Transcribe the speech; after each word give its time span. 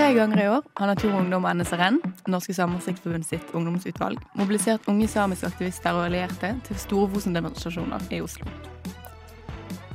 Tre 0.00 0.14
ganger 0.16 0.40
i 0.40 0.48
år 0.48 0.62
har 0.80 0.88
Natur 0.88 1.10
og 1.10 1.18
Ungdom 1.18 1.44
og 1.44 1.58
NSRN, 1.58 1.98
Norske 2.32 2.54
Samarbeidsforbund 2.56 3.26
sitt 3.28 3.50
ungdomsutvalg, 3.52 4.22
mobilisert 4.32 4.86
unge 4.88 5.04
samiske 5.12 5.50
aktivister 5.50 5.92
og 5.92 6.06
allierte 6.06 6.54
til 6.64 6.78
store 6.80 7.10
Fosen-demonstrasjoner 7.12 8.06
i 8.16 8.22
Oslo. 8.24 8.46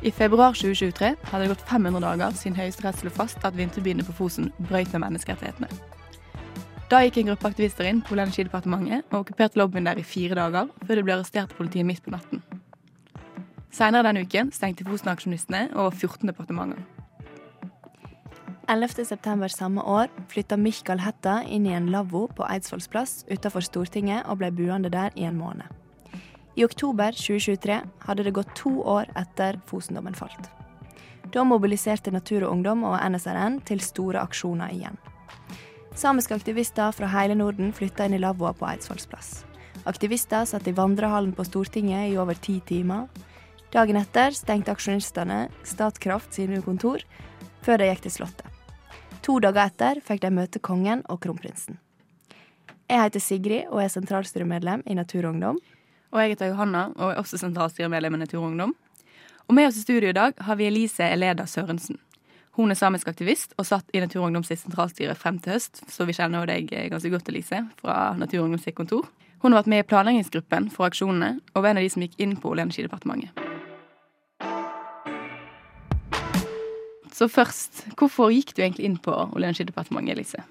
I 0.06 0.12
februar 0.14 0.54
2023 0.54 1.10
hadde 1.32 1.42
det 1.42 1.50
gått 1.56 1.66
500 1.72 2.06
dager 2.06 2.38
siden 2.38 2.60
Høyesterett 2.60 3.02
slo 3.02 3.10
fast 3.18 3.50
at 3.50 3.58
vinterbyene 3.58 4.06
på 4.06 4.14
Fosen 4.20 4.52
brøt 4.60 4.94
med 4.94 5.08
menneskerettighetene. 5.08 5.72
Da 6.92 7.00
gikk 7.02 7.18
en 7.24 7.32
gruppe 7.32 7.50
aktivister 7.50 7.90
inn 7.90 8.04
på 8.06 8.14
Olje- 8.14 8.28
og 8.28 8.30
energidepartementet 8.30 9.08
og 9.10 9.24
okkuperte 9.24 9.58
lobbyen 9.58 9.90
der 9.90 9.98
i 9.98 10.06
fire 10.06 10.38
dager, 10.38 10.70
før 10.86 11.02
de 11.02 11.08
ble 11.08 11.16
arrestert 11.18 11.50
av 11.50 11.58
politiet 11.58 11.90
midt 11.90 12.06
på 12.06 12.14
natten. 12.14 12.46
Senere 13.74 14.06
denne 14.12 14.22
uken 14.30 14.54
stengte 14.54 14.86
Fosen-aksjonistene 14.86 15.72
over 15.74 15.98
14 15.98 16.30
departementer. 16.30 16.86
11.9. 18.68 19.48
samme 19.48 19.82
år 19.82 20.08
flytta 20.28 20.58
Michael 20.58 21.00
Hætta 21.00 21.44
inn 21.46 21.68
i 21.68 21.74
en 21.78 21.92
lavvo 21.94 22.26
på 22.34 22.46
Eidsvolls 22.50 23.26
utenfor 23.30 23.62
Stortinget 23.62 24.26
og 24.26 24.40
ble 24.40 24.50
buende 24.52 24.90
der 24.90 25.14
i 25.16 25.24
en 25.24 25.38
måned. 25.38 25.68
I 26.56 26.64
oktober 26.66 27.12
2023 27.12 27.82
hadde 28.08 28.24
det 28.24 28.34
gått 28.34 28.56
to 28.56 28.82
år 28.82 29.06
etter 29.16 29.60
Fosen-dommen 29.68 30.16
falt. 30.16 30.50
Da 31.34 31.44
mobiliserte 31.44 32.12
Natur 32.12 32.46
og 32.48 32.56
Ungdom 32.56 32.84
og 32.84 32.98
NSRN 32.98 33.60
til 33.68 33.84
store 33.84 34.24
aksjoner 34.24 34.74
igjen. 34.74 34.98
Samiske 35.94 36.34
aktivister 36.34 36.92
fra 36.92 37.12
hele 37.12 37.36
Norden 37.36 37.74
flytta 37.74 38.08
inn 38.08 38.18
i 38.18 38.24
lavvoa 38.24 38.56
på 38.58 38.66
Eidsvollsplass. 38.72 39.44
Aktivister 39.86 40.46
satt 40.50 40.68
i 40.68 40.74
vandrehallen 40.74 41.36
på 41.38 41.46
Stortinget 41.46 42.10
i 42.10 42.18
over 42.18 42.34
ti 42.34 42.58
timer. 42.66 43.06
Dagen 43.76 44.02
etter 44.02 44.34
stengte 44.34 44.74
aksjonistene 44.74 45.50
Statkraft 45.64 46.34
sine 46.34 46.64
kontor, 46.66 47.06
før 47.62 47.82
de 47.82 47.92
gikk 47.92 48.08
til 48.08 48.18
Slottet. 48.22 48.55
To 49.26 49.40
dager 49.42 49.72
etter 49.72 49.98
fikk 50.06 50.22
de 50.22 50.30
møte 50.30 50.60
kongen 50.62 51.00
og 51.10 51.24
kronprinsen. 51.24 51.80
Jeg 52.86 53.02
heter 53.08 53.24
Sigrid 53.24 53.72
og 53.74 53.80
er 53.82 53.90
sentralstyremedlem 53.90 54.84
i 54.86 54.94
Natur 54.94 55.26
og 56.14 56.22
jeg 56.22 56.36
heter 56.36 56.52
Johanna 56.52 56.92
og 56.94 57.12
er 57.12 57.18
også 57.18 57.40
sentralstyremedlem 57.42 58.14
i 58.14 58.22
Natur 58.22 58.44
og 59.48 59.54
med 59.54 59.68
oss 59.68 59.78
i 59.78 59.82
studio 59.82 60.10
i 60.10 60.14
dag 60.14 60.34
har 60.38 60.56
vi 60.56 60.68
Elise 60.68 61.10
Eleda 61.10 61.46
Sørensen. 61.46 61.98
Hun 62.52 62.72
er 62.72 62.78
samisk 62.78 63.08
aktivist 63.08 63.58
og 63.58 63.66
satt 63.66 63.90
i 63.94 64.00
Natur 64.00 64.22
og 64.22 64.28
Ungdom 64.30 64.46
sitt 64.46 64.62
sentralstyre 64.62 65.18
frem 65.18 65.42
til 65.42 65.58
høst, 65.58 65.82
så 65.90 66.06
vi 66.06 66.14
kjenner 66.14 66.46
deg 66.46 66.70
ganske 66.94 67.10
godt, 67.10 67.30
Elise, 67.34 67.66
fra 67.82 68.14
Natur 68.18 68.44
og 68.44 68.46
Ungdom 68.46 68.62
sitt 68.62 68.78
kontor. 68.78 69.10
Hun 69.42 69.54
har 69.54 69.64
vært 69.64 69.74
med 69.74 69.84
i 69.84 69.90
planleggingsgruppen 69.90 70.70
for 70.74 70.88
aksjonene, 70.88 71.40
og 71.54 71.66
var 71.66 71.74
en 71.74 71.82
av 71.82 71.86
de 71.86 71.92
som 71.94 72.06
gikk 72.06 72.16
inn 72.22 72.38
på 72.38 72.54
Olje- 72.54 72.64
og 72.64 72.70
energidepartementet. 72.70 73.45
Så 77.16 77.30
først, 77.32 77.86
hvorfor 77.96 78.34
gikk 78.34 78.52
du 78.56 78.62
egentlig 78.64 78.90
inn 78.90 78.98
på 79.00 79.14
Olje- 79.14 79.32
og 79.38 79.44
energidepartementet, 79.46 80.18
Elise? 80.18 80.44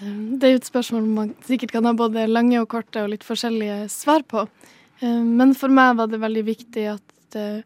Det 0.00 0.48
er 0.48 0.56
jo 0.56 0.58
et 0.58 0.66
spørsmål 0.66 1.04
man 1.06 1.34
sikkert 1.46 1.70
kan 1.76 1.86
ha 1.86 1.92
både 1.94 2.24
lange 2.26 2.58
og 2.58 2.66
korte 2.72 3.04
og 3.04 3.12
litt 3.12 3.22
forskjellige 3.22 3.84
svar 3.92 4.24
på. 4.26 4.48
Eh, 5.00 5.22
Men 5.22 5.54
for 5.54 5.68
meg 5.68 5.96
var 5.96 6.10
det 6.10 6.18
veldig 6.18 6.44
viktig 6.44 6.86
at 6.96 7.36
eh, 7.38 7.62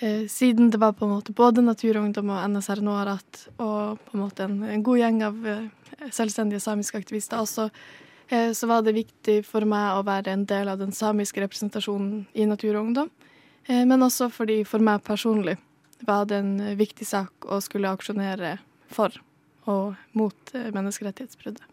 eh, 0.00 0.26
siden 0.26 0.70
det 0.70 0.80
var 0.80 0.92
på 0.98 1.06
en 1.06 1.14
måte 1.14 1.32
både 1.32 1.62
Naturungdom 1.62 2.30
og 2.34 2.50
NSR 2.50 2.82
Noarat 2.82 3.46
og 3.58 4.02
på 4.02 4.16
en 4.16 4.24
måte 4.24 4.48
en, 4.48 4.82
god 4.82 4.98
gjeng 4.98 5.22
av 5.22 5.46
eh, 5.46 5.68
selvstendige 6.10 6.60
samiske 6.60 6.98
aktivister 6.98 7.38
også, 7.38 7.70
så 8.28 8.66
var 8.68 8.82
det 8.84 8.92
viktig 8.92 9.38
for 9.48 9.64
meg 9.64 9.96
å 9.96 10.02
være 10.04 10.34
en 10.34 10.42
del 10.44 10.68
av 10.68 10.76
den 10.76 10.90
samiske 10.92 11.40
representasjonen 11.40 12.26
i 12.36 12.44
Natur 12.44 12.74
og 12.74 12.82
Ungdom. 12.82 13.08
Eh, 13.68 13.84
Men 13.86 14.02
også 14.02 14.28
fordi 14.32 14.64
for 14.64 14.84
meg 14.84 15.02
personlig 15.04 15.56
var 16.06 16.28
det 16.30 16.38
en 16.42 16.54
viktig 16.78 17.06
sak 17.06 17.48
å 17.48 17.60
skulle 17.64 17.90
aksjonere 17.90 18.58
for 18.92 19.14
og 19.68 19.98
mot 20.16 20.54
eh, 20.54 20.70
menneskerettighetsbruddet. 20.72 21.64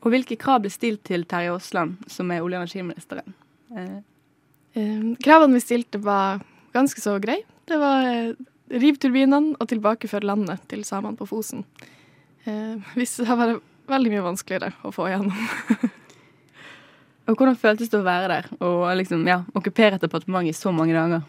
Og 0.00 0.12
hvilke 0.12 0.36
krav 0.40 0.62
ble 0.64 0.72
stilt 0.72 1.02
til 1.08 1.24
Terje 1.28 1.52
Aasland, 1.52 2.00
som 2.08 2.30
er 2.32 2.40
olje- 2.44 2.58
og 2.58 2.64
energiministeren? 2.64 3.34
Eh, 3.76 4.00
Eh, 4.72 5.16
Kravene 5.22 5.54
vi 5.54 5.60
stilte 5.60 5.98
var 5.98 6.40
ganske 6.72 7.00
så 7.00 7.18
greie. 7.18 7.42
Det 7.66 7.78
var 7.78 8.06
eh, 8.06 8.34
riv 8.70 9.00
turbinene 9.02 9.56
og 9.58 9.68
tilbakefør 9.70 10.26
landet 10.26 10.62
til 10.70 10.84
samene 10.86 11.18
på 11.18 11.26
Fosen. 11.26 11.64
Eh, 12.46 12.78
Hvis 12.94 13.16
det 13.18 13.26
var 13.26 13.58
veldig 13.90 14.12
mye 14.12 14.26
vanskeligere 14.28 14.72
å 14.86 14.92
få 14.94 15.08
igjennom. 15.08 15.34
og 17.26 17.34
hvordan 17.34 17.58
føltes 17.58 17.90
det 17.90 17.98
å 17.98 18.06
være 18.06 18.30
der 18.30 18.50
og 18.62 18.84
liksom, 19.00 19.26
ja, 19.26 19.42
okkupere 19.58 19.98
et 19.98 20.06
departement 20.06 20.46
i 20.46 20.54
så 20.54 20.70
mange 20.74 20.94
dager? 20.94 21.26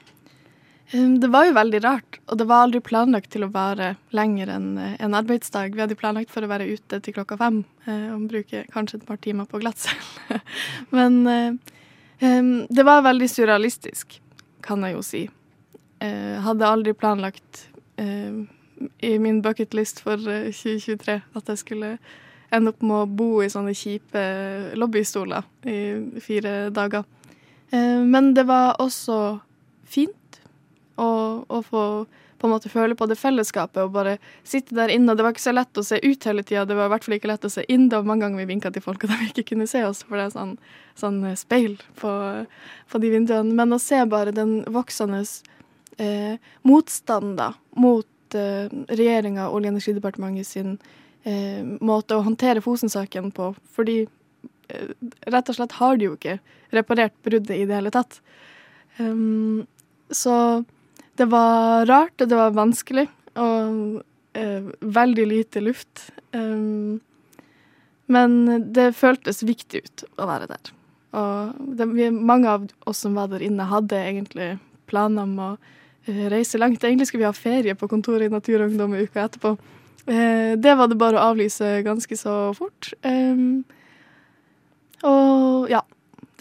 Eh, 0.91 1.09
Det 1.09 1.27
var 1.27 1.45
jo 1.45 1.53
veldig 1.55 1.83
rart, 1.83 2.19
og 2.27 2.37
det 2.37 2.47
var 2.49 2.65
aldri 2.65 2.81
planlagt 2.83 3.31
til 3.31 3.45
å 3.45 3.51
vare 3.51 3.95
lenger 4.15 4.51
enn 4.55 4.71
eh, 4.77 4.95
en 4.99 5.15
arbeidsdag. 5.15 5.75
Vi 5.75 5.83
hadde 5.83 5.99
planlagt 5.99 6.31
for 6.33 6.43
å 6.43 6.51
være 6.51 6.67
ute 6.67 6.99
til 6.99 7.15
klokka 7.15 7.37
fem 7.39 7.61
eh, 7.85 8.09
og 8.13 8.27
bruke 8.31 8.65
kanskje 8.73 8.99
et 8.99 9.07
par 9.07 9.21
timer 9.23 9.47
på 9.49 9.61
glattcelle. 9.63 10.41
Men 10.97 11.21
eh, 11.27 11.53
det 12.69 12.85
var 12.85 13.05
veldig 13.07 13.29
surrealistisk, 13.31 14.19
kan 14.61 14.83
jeg 14.85 14.97
jo 14.97 15.05
si. 15.05 15.21
Jeg 16.01 16.41
hadde 16.41 16.65
aldri 16.65 16.93
planlagt 16.97 17.67
i 18.01 19.11
min 19.21 19.41
bucketlist 19.45 19.99
for 20.01 20.17
eh, 20.29 20.49
2023 20.53 21.17
at 21.37 21.49
jeg 21.53 21.61
skulle 21.61 21.95
ende 22.51 22.73
opp 22.73 22.81
med 22.83 22.97
å 22.97 23.07
bo 23.07 23.27
i 23.41 23.49
sånne 23.49 23.71
kjipe 23.77 24.21
lobbystoler 24.75 25.45
i 25.71 25.77
fire 26.19 26.55
dager. 26.75 27.05
Men 27.71 28.33
det 28.35 28.43
var 28.49 28.81
også 28.83 29.37
fint 29.87 30.17
å, 31.01 31.11
og 31.49 31.65
få 31.67 31.85
på 32.41 32.47
en 32.47 32.55
måte 32.55 32.71
føle 32.73 32.95
på 32.97 33.05
det 33.05 33.19
fellesskapet 33.21 33.83
og 33.83 33.91
bare 33.93 34.15
sitte 34.47 34.73
der 34.73 34.89
inne. 34.89 35.13
Og 35.13 35.19
det 35.19 35.25
var 35.25 35.35
ikke 35.35 35.43
så 35.43 35.53
lett 35.53 35.77
å 35.77 35.83
se 35.85 35.99
ut 36.01 36.25
hele 36.25 36.41
tida, 36.41 36.63
det 36.65 36.77
var 36.77 36.89
i 36.89 36.93
hvert 36.95 37.05
fall 37.05 37.15
ikke 37.19 37.29
lett 37.29 37.45
å 37.45 37.51
se 37.53 37.63
inn. 37.69 37.85
Det 37.91 37.99
var 37.99 38.07
mange 38.09 38.25
ganger 38.25 38.41
vi 38.41 38.47
vinka 38.49 38.71
til 38.73 38.81
folk 38.81 39.05
og 39.05 39.13
de 39.13 39.27
ikke 39.29 39.45
kunne 39.51 39.67
se 39.69 39.83
oss, 39.85 40.01
for 40.07 40.17
det 40.17 40.25
er 40.25 40.33
sånn, 40.33 40.55
sånn 40.97 41.19
speil 41.37 41.75
på, 42.01 42.13
på 42.89 43.01
de 43.03 43.11
vinduene. 43.13 43.53
Men 43.59 43.77
å 43.77 43.79
se 43.81 44.01
bare 44.09 44.33
den 44.33 44.55
voksende 44.73 45.21
eh, 46.01 46.41
motstanden 46.65 47.37
da, 47.37 47.51
mot 47.77 48.37
eh, 48.37 48.73
regjeringa 48.89 49.45
og 49.45 49.59
Olje- 49.59 49.69
og 49.69 49.75
energidepartementet 49.75 50.49
sin 50.49 50.75
eh, 51.21 51.61
måte 51.77 52.17
å 52.17 52.25
håndtere 52.25 52.65
Fosen-saken 52.65 53.29
på, 53.37 53.53
fordi 53.77 53.99
eh, 54.01 54.97
rett 55.29 55.53
og 55.53 55.61
slett 55.61 55.77
har 55.77 56.01
de 56.01 56.09
jo 56.09 56.17
ikke 56.17 56.39
reparert 56.73 57.13
bruddet 57.21 57.53
i 57.53 57.69
det 57.69 57.77
hele 57.77 57.93
tatt. 57.93 58.17
Um, 58.97 59.67
så 60.11 60.33
det 61.19 61.27
var 61.31 61.85
rart, 61.89 62.15
og 62.21 62.29
det 62.29 62.37
var 62.37 62.55
vanskelig, 62.55 63.07
og 63.35 64.01
eh, 64.37 64.69
veldig 64.79 65.25
lite 65.27 65.63
luft. 65.63 66.11
Um, 66.31 66.99
men 68.11 68.63
det 68.73 68.91
føltes 68.99 69.43
viktig 69.43 69.83
ut 69.85 70.05
å 70.19 70.27
være 70.29 70.49
der. 70.51 70.71
Og 71.15 71.75
det, 71.77 71.87
mange 72.11 72.49
av 72.49 72.67
oss 72.87 73.03
som 73.05 73.15
var 73.15 73.31
der 73.31 73.43
inne, 73.43 73.67
hadde 73.67 73.99
egentlig 73.99 74.49
planer 74.91 75.27
om 75.27 75.37
å 75.39 75.51
eh, 76.07 76.27
reise 76.31 76.59
langt. 76.59 76.83
Egentlig 76.83 77.09
skulle 77.09 77.25
vi 77.25 77.29
ha 77.29 77.35
ferie 77.35 77.75
på 77.75 77.89
kontoret 77.91 78.27
i 78.27 78.33
Natur 78.33 78.59
og 78.59 78.71
Ungdom 78.71 78.97
uka 78.99 79.27
etterpå. 79.27 79.55
Eh, 80.07 80.57
det 80.59 80.75
var 80.79 80.91
det 80.91 80.99
bare 80.99 81.19
å 81.19 81.31
avlyse 81.31 81.77
ganske 81.87 82.19
så 82.19 82.35
fort. 82.57 82.93
Um, 83.03 83.63
og 85.07 85.71
ja. 85.71 85.83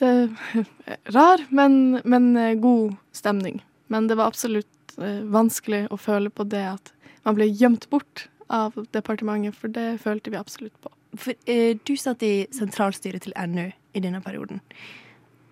Det 0.01 0.31
rar, 1.17 1.43
men, 1.53 1.99
men 2.09 2.33
god 2.63 2.95
stemning. 3.13 3.59
Men 3.91 4.07
det 4.11 4.17
var 4.21 4.31
absolutt 4.31 4.97
eh, 4.99 5.23
vanskelig 5.31 5.87
å 5.91 5.99
føle 6.01 6.31
på 6.31 6.47
det 6.49 6.65
at 6.77 6.93
man 7.27 7.37
ble 7.37 7.49
gjemt 7.51 7.89
bort 7.91 8.29
av 8.51 8.79
departementet, 8.95 9.57
for 9.59 9.73
det 9.73 10.01
følte 10.03 10.33
vi 10.33 10.41
absolutt 10.41 10.77
på. 10.83 10.93
For 11.19 11.35
eh, 11.51 11.77
du 11.85 11.95
satt 11.99 12.23
i 12.27 12.47
sentralstyret 12.55 13.27
til 13.27 13.35
NU 13.51 13.67
i 13.69 14.03
denne 14.03 14.23
perioden. 14.23 14.63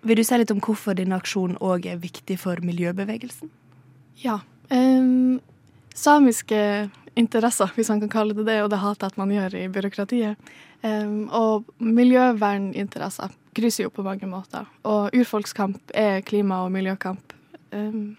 Vil 0.07 0.19
du 0.19 0.23
si 0.23 0.39
litt 0.39 0.51
om 0.53 0.61
hvorfor 0.63 0.95
denne 0.95 1.19
aksjonen 1.19 1.59
òg 1.59 1.89
er 1.91 1.99
viktig 1.99 2.39
for 2.39 2.61
miljøbevegelsen? 2.63 3.51
Ja. 4.23 4.39
Eh, 4.71 5.39
samiske 5.95 6.63
interesser, 7.19 7.71
hvis 7.75 7.89
man 7.91 7.99
kan 8.03 8.13
kalle 8.13 8.37
det 8.37 8.45
det, 8.47 8.61
og 8.63 8.71
det 8.71 8.79
hater 8.79 9.07
jeg 9.07 9.13
at 9.13 9.19
man 9.19 9.33
gjør 9.33 9.57
i 9.59 9.67
byråkratiet, 9.73 10.51
em, 10.87 11.27
og 11.35 11.67
miljøverninteresser 11.83 13.35
krysser 13.57 13.87
jo 13.87 13.93
på 13.93 14.05
mange 14.05 14.29
måter. 14.29 14.67
Og 14.87 15.15
urfolkskamp 15.15 15.91
er 15.93 16.21
klima- 16.21 16.63
og 16.65 16.71
miljøkamp. 16.71 17.33
Em, 17.71 18.17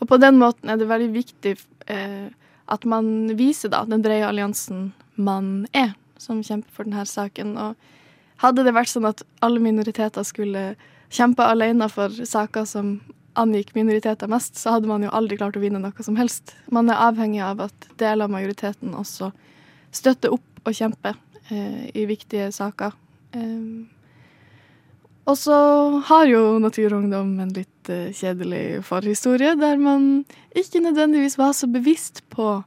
og 0.00 0.08
på 0.08 0.18
den 0.20 0.38
måten 0.40 0.72
er 0.72 0.80
det 0.80 0.88
veldig 0.88 1.10
viktig 1.14 1.54
eh, 1.92 2.28
at 2.70 2.86
man 2.88 3.30
viser 3.36 3.72
da 3.72 3.82
den 3.88 4.02
brede 4.04 4.28
alliansen 4.28 4.90
man 5.20 5.66
er, 5.76 5.92
som 6.20 6.42
kjemper 6.44 6.72
for 6.72 6.88
denne 6.88 7.04
saken. 7.08 7.56
Og 7.60 8.40
hadde 8.44 8.64
det 8.64 8.74
vært 8.76 8.92
sånn 8.92 9.08
at 9.10 9.22
alle 9.44 9.60
minoriteter 9.62 10.24
skulle 10.26 10.74
kjempe 11.10 11.44
alene 11.44 11.88
for 11.92 12.14
saker 12.14 12.68
som 12.68 13.00
angikk 13.38 13.74
minoriteter 13.76 14.30
mest, 14.30 14.56
så 14.58 14.76
hadde 14.76 14.90
man 14.90 15.04
jo 15.04 15.12
aldri 15.14 15.38
klart 15.38 15.58
å 15.58 15.62
vinne 15.62 15.80
noe 15.82 16.04
som 16.06 16.18
helst. 16.18 16.54
Man 16.72 16.90
er 16.90 17.02
avhengig 17.08 17.42
av 17.44 17.62
at 17.68 17.90
deler 18.00 18.26
av 18.26 18.34
majoriteten 18.34 18.94
også 18.98 19.30
støtter 19.94 20.34
opp 20.34 20.66
og 20.66 20.76
kjemper 20.76 21.16
eh, 21.50 21.90
i 21.94 22.06
viktige 22.10 22.50
saker. 22.54 22.94
Um, 23.34 23.88
og 25.28 25.36
så 25.38 25.56
har 26.08 26.26
jo 26.30 26.58
Naturungdom 26.62 27.36
en 27.42 27.52
litt 27.54 27.90
eh, 27.92 28.10
kjedelig 28.16 28.82
forhistorie, 28.86 29.54
der 29.60 29.80
man 29.80 30.24
ikke 30.56 30.82
nødvendigvis 30.84 31.38
var 31.38 31.52
så 31.56 31.68
bevisst 31.70 32.22
på 32.32 32.60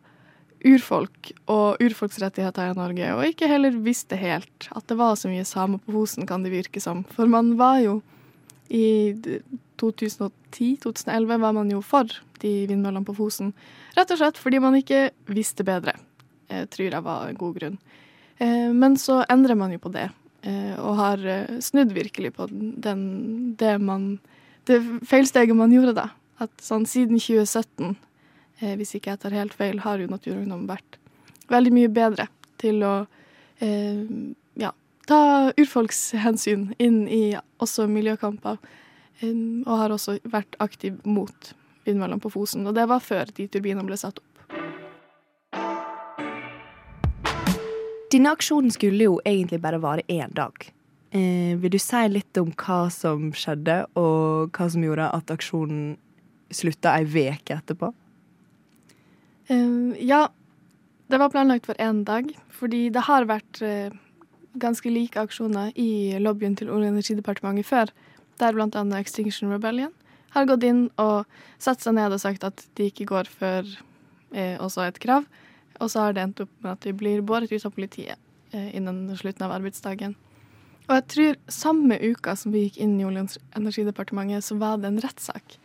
urfolk 0.63 1.33
og 1.51 1.81
urfolksrettigheter 1.83 2.71
i 2.71 2.77
Norge, 2.77 3.09
og 3.17 3.27
ikke 3.27 3.49
heller 3.51 3.75
visste 3.83 4.15
helt 4.19 4.69
at 4.71 4.87
det 4.87 4.97
var 4.99 5.17
så 5.19 5.31
mye 5.31 5.45
samer 5.47 5.81
på 5.83 5.95
Fosen, 5.95 6.27
kan 6.29 6.45
det 6.45 6.53
virke 6.53 6.81
som. 6.83 7.03
For 7.15 7.27
man 7.27 7.55
var 7.59 7.81
jo 7.83 7.97
i 8.73 9.13
2010-2011 9.81 11.41
var 11.43 11.53
man 11.53 11.71
jo 11.71 11.81
for 11.83 12.07
de 12.43 12.53
vindmøllene 12.69 13.05
på 13.07 13.15
Fosen. 13.17 13.51
Rett 13.97 14.11
og 14.13 14.21
slett 14.21 14.39
fordi 14.39 14.61
man 14.63 14.77
ikke 14.79 15.09
visste 15.31 15.65
bedre, 15.67 15.97
Jeg 16.49 16.69
tror 16.69 16.91
jeg 16.91 17.03
var 17.03 17.27
en 17.27 17.37
god 17.39 17.55
grunn. 17.55 17.77
Eh, 18.37 18.71
men 18.73 18.97
så 18.97 19.23
endrer 19.29 19.55
man 19.55 19.71
jo 19.71 19.79
på 19.79 19.91
det, 19.91 20.09
eh, 20.09 20.22
og 20.79 20.97
har 20.99 21.23
eh, 21.25 21.59
snudd 21.63 21.93
virkelig 21.95 22.33
på 22.35 22.47
den, 22.51 23.55
det 23.59 23.77
man 23.81 24.19
Det 24.67 24.79
feilsteget 25.03 25.55
man 25.55 25.71
gjorde 25.75 25.95
da. 25.97 26.05
At 26.39 26.51
sånn 26.63 26.85
siden 26.87 27.19
2017 27.19 27.95
eh, 28.61 28.75
hvis 28.79 28.95
ikke 28.95 29.11
jeg 29.11 29.21
tar 29.23 29.35
helt 29.35 29.55
feil, 29.57 29.81
har 29.83 29.99
jo 29.99 30.07
Naturungdom 30.07 30.67
vært 30.69 30.99
veldig 31.51 31.73
mye 31.75 31.91
bedre 31.91 32.29
til 32.63 32.79
å 32.87 32.93
eh, 33.59 34.05
ja, 34.59 34.71
ta 35.09 35.19
urfolkshensyn 35.59 36.69
inn 36.79 37.03
i 37.11 37.35
også 37.63 37.89
miljøkamper. 37.91 38.59
Eh, 39.19 39.35
og 39.65 39.73
har 39.81 39.95
også 39.95 40.17
vært 40.23 40.55
aktiv 40.63 40.99
mot 41.03 41.53
vindmøllene 41.83 42.23
på 42.23 42.31
Fosen. 42.31 42.67
Og 42.67 42.75
det 42.77 42.87
var 42.91 43.03
før 43.03 43.31
de 43.35 43.49
turbinene 43.51 43.87
ble 43.87 43.99
satt 43.99 44.23
opp. 44.23 44.32
Denne 48.13 48.33
aksjonen 48.35 48.69
skulle 48.73 49.07
jo 49.07 49.17
egentlig 49.25 49.57
bare 49.63 49.81
vare 49.81 50.05
én 50.11 50.33
dag. 50.37 50.53
Eh, 51.13 51.57
vil 51.57 51.73
du 51.73 51.79
si 51.81 52.01
litt 52.09 52.37
om 52.37 52.51
hva 52.57 52.85
som 52.93 53.31
skjedde, 53.37 53.83
og 53.97 54.53
hva 54.53 54.69
som 54.69 54.85
gjorde 54.85 55.09
at 55.17 55.33
aksjonen 55.33 55.95
slutta 56.53 56.93
ei 56.99 57.05
uke 57.05 57.57
etterpå? 57.57 57.89
Uh, 59.49 59.93
ja, 59.99 60.27
det 61.09 61.19
var 61.19 61.33
planlagt 61.33 61.65
for 61.67 61.77
én 61.81 62.03
dag, 62.05 62.29
fordi 62.49 62.87
det 62.93 63.03
har 63.09 63.25
vært 63.29 63.61
uh, 63.65 63.89
ganske 64.61 64.89
like 64.93 65.19
aksjoner 65.19 65.73
i 65.75 66.15
lobbyen 66.21 66.55
til 66.55 66.69
Olje- 66.69 66.91
og 66.91 66.95
energidepartementet 66.95 67.67
før, 67.67 67.91
der 68.39 68.57
annet 68.57 68.99
Extinction 69.01 69.51
Rebellion 69.51 69.91
har 70.33 70.47
gått 70.49 70.63
inn 70.65 70.87
og 70.97 71.25
satt 71.61 71.81
seg 71.81 71.97
ned 71.97 72.13
og 72.13 72.21
sagt 72.21 72.45
at 72.45 72.65
de 72.77 72.89
ikke 72.89 73.09
går 73.09 73.29
for 73.29 73.67
uh, 73.67 74.55
også 74.63 74.87
et 74.87 75.01
krav. 75.01 75.27
Og 75.79 75.89
så 75.91 76.05
har 76.05 76.13
det 76.13 76.23
endt 76.23 76.43
opp 76.45 76.51
med 76.61 76.75
at 76.75 76.85
vi 76.87 76.93
blir 76.97 77.23
båret 77.25 77.51
ut 77.51 77.65
av 77.65 77.73
politiet 77.73 78.19
innen 78.53 79.07
slutten 79.17 79.47
av 79.47 79.55
arbeidsdagen. 79.55 80.13
Og 80.85 80.91
jeg 80.97 81.05
tror 81.09 81.39
samme 81.51 81.97
uka 81.97 82.35
som 82.37 82.53
vi 82.53 82.67
gikk 82.67 82.77
inn 82.83 82.99
i 82.99 83.05
Olje- 83.07 83.23
og 83.23 83.57
energidepartementet, 83.57 84.45
så 84.45 84.59
var 84.61 84.77
det 84.77 84.91
en 84.91 85.01
rettssak 85.01 85.55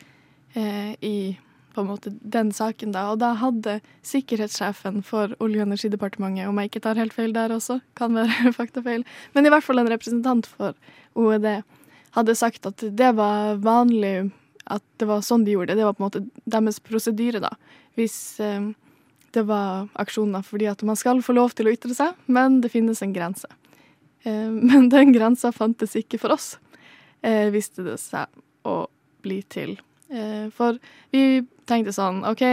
i 0.56 1.36
på 1.78 1.84
en 1.84 1.90
måte 1.92 2.10
den 2.34 2.48
saken 2.54 2.94
da. 2.94 3.04
Og 3.12 3.20
da 3.22 3.34
hadde 3.38 3.78
sikkerhetssjefen 4.06 5.02
for 5.06 5.34
Olje- 5.38 5.62
og 5.62 5.68
energidepartementet, 5.68 6.48
om 6.48 6.58
jeg 6.58 6.72
ikke 6.72 6.82
tar 6.86 6.98
helt 6.98 7.14
feil 7.14 7.34
der 7.36 7.54
også, 7.54 7.78
kan 7.98 8.16
være 8.16 8.52
faktafeil, 8.58 9.04
men 9.34 9.46
i 9.46 9.52
hvert 9.52 9.66
fall 9.66 9.82
en 9.82 9.90
representant 9.92 10.48
for 10.48 10.74
OED, 11.18 11.46
hadde 12.16 12.34
sagt 12.38 12.66
at 12.66 12.82
det 12.82 13.12
var 13.18 13.60
vanlig 13.62 14.30
at 14.68 14.82
det 15.00 15.06
var 15.08 15.22
sånn 15.24 15.44
de 15.46 15.54
gjorde 15.54 15.72
det. 15.72 15.80
Det 15.80 15.86
var 15.86 15.94
på 15.96 16.02
en 16.02 16.08
måte 16.08 16.24
deres 16.50 16.80
prosedyre, 16.84 17.40
da. 17.44 17.52
Hvis 17.96 18.16
eh, 18.44 18.72
det 19.36 19.44
var 19.48 19.88
aksjoner. 19.98 20.44
Fordi 20.46 20.68
at 20.70 20.82
man 20.86 20.98
skal 20.98 21.22
få 21.24 21.36
lov 21.36 21.54
til 21.56 21.68
å 21.68 21.74
ytre 21.74 21.94
seg, 21.96 22.16
men 22.26 22.60
det 22.64 22.72
finnes 22.72 23.02
en 23.04 23.14
grense. 23.16 23.48
Eh, 24.22 24.48
men 24.70 24.88
den 24.92 25.12
grensa 25.16 25.52
fantes 25.54 25.96
ikke 25.98 26.20
for 26.22 26.36
oss, 26.36 26.56
eh, 27.22 27.48
viste 27.54 27.86
det 27.86 27.98
seg 28.02 28.28
å 28.68 28.80
bli 29.24 29.42
til. 29.50 29.76
Eh, 30.08 30.48
for 30.54 30.78
vi 31.12 31.42
tenkte 31.68 31.92
sånn 31.92 32.22
OK, 32.28 32.44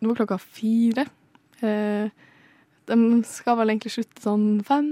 nå 0.00 0.12
er 0.12 0.20
klokka 0.22 0.40
fire. 0.40 1.06
De 1.60 2.96
skal 3.28 3.58
vel 3.58 3.68
egentlig 3.74 3.92
slutte 3.92 4.22
sånn 4.24 4.62
fem. 4.64 4.86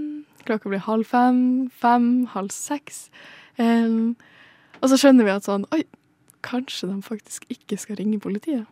Klokka 0.45 0.69
blir 0.69 0.85
halv 0.85 1.09
fem, 1.09 1.39
fem, 1.73 2.27
halv 2.35 2.53
seks. 2.53 3.07
Og 3.57 4.85
så 4.93 4.99
skjønner 5.01 5.25
vi 5.25 5.33
at 5.33 5.49
sånn 5.49 5.65
Oi, 5.73 5.81
kanskje 6.45 6.91
de 6.91 6.99
faktisk 7.03 7.49
ikke 7.49 7.81
skal 7.81 7.97
ringe 8.03 8.21
politiet. 8.21 8.69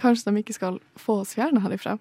Kanskje 0.00 0.30
de 0.30 0.42
ikke 0.42 0.56
skal 0.56 0.80
få 1.00 1.20
oss 1.22 1.34
fjerna 1.36 1.62
herifra. 1.64 1.98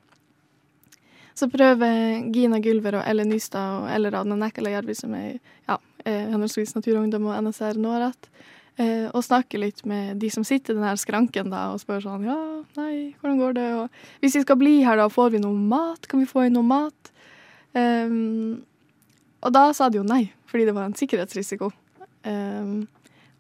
Så 1.36 1.48
prøver 1.50 2.28
Gina 2.36 2.60
Gulver 2.62 3.00
og 3.00 3.06
Elle 3.08 3.24
Nystad 3.26 3.82
og 3.82 3.92
Elle 3.92 4.12
Radna 4.14 4.36
Nekkala 4.38 4.74
Jervi, 4.76 4.96
som 4.96 5.14
er 5.16 5.40
ja, 5.68 5.78
henholdsvis 6.06 6.76
Natur 6.76 7.00
og 7.00 7.08
NSR 7.10 7.80
Nårett, 7.80 8.28
Eh, 8.80 9.08
og 9.12 9.24
snakke 9.26 9.60
litt 9.60 9.84
med 9.86 10.22
de 10.22 10.30
som 10.32 10.46
sitter 10.48 10.74
i 10.74 10.80
den 10.80 10.88
her 10.88 11.00
skranken 11.00 11.52
da, 11.52 11.68
og 11.74 11.82
spør 11.82 12.06
sånn 12.06 12.24
Ja, 12.26 12.38
nei, 12.80 13.12
hvordan 13.20 13.42
går 13.42 13.58
det? 13.58 13.68
Og 13.82 14.22
hvis 14.24 14.38
vi 14.40 14.44
skal 14.46 14.58
bli 14.62 14.78
her, 14.86 14.98
da, 14.98 15.10
får 15.12 15.34
vi 15.36 15.42
noe 15.44 15.58
mat? 15.74 16.08
Kan 16.10 16.24
vi 16.24 16.30
få 16.30 16.46
inn 16.48 16.56
noe 16.56 16.68
mat? 16.68 17.12
Um, 17.76 18.62
og 19.44 19.54
da 19.56 19.66
sa 19.76 19.90
de 19.92 20.00
jo 20.00 20.08
nei, 20.08 20.24
fordi 20.50 20.70
det 20.70 20.76
var 20.78 20.88
en 20.88 20.96
sikkerhetsrisiko. 20.98 21.72
Um, 22.24 22.88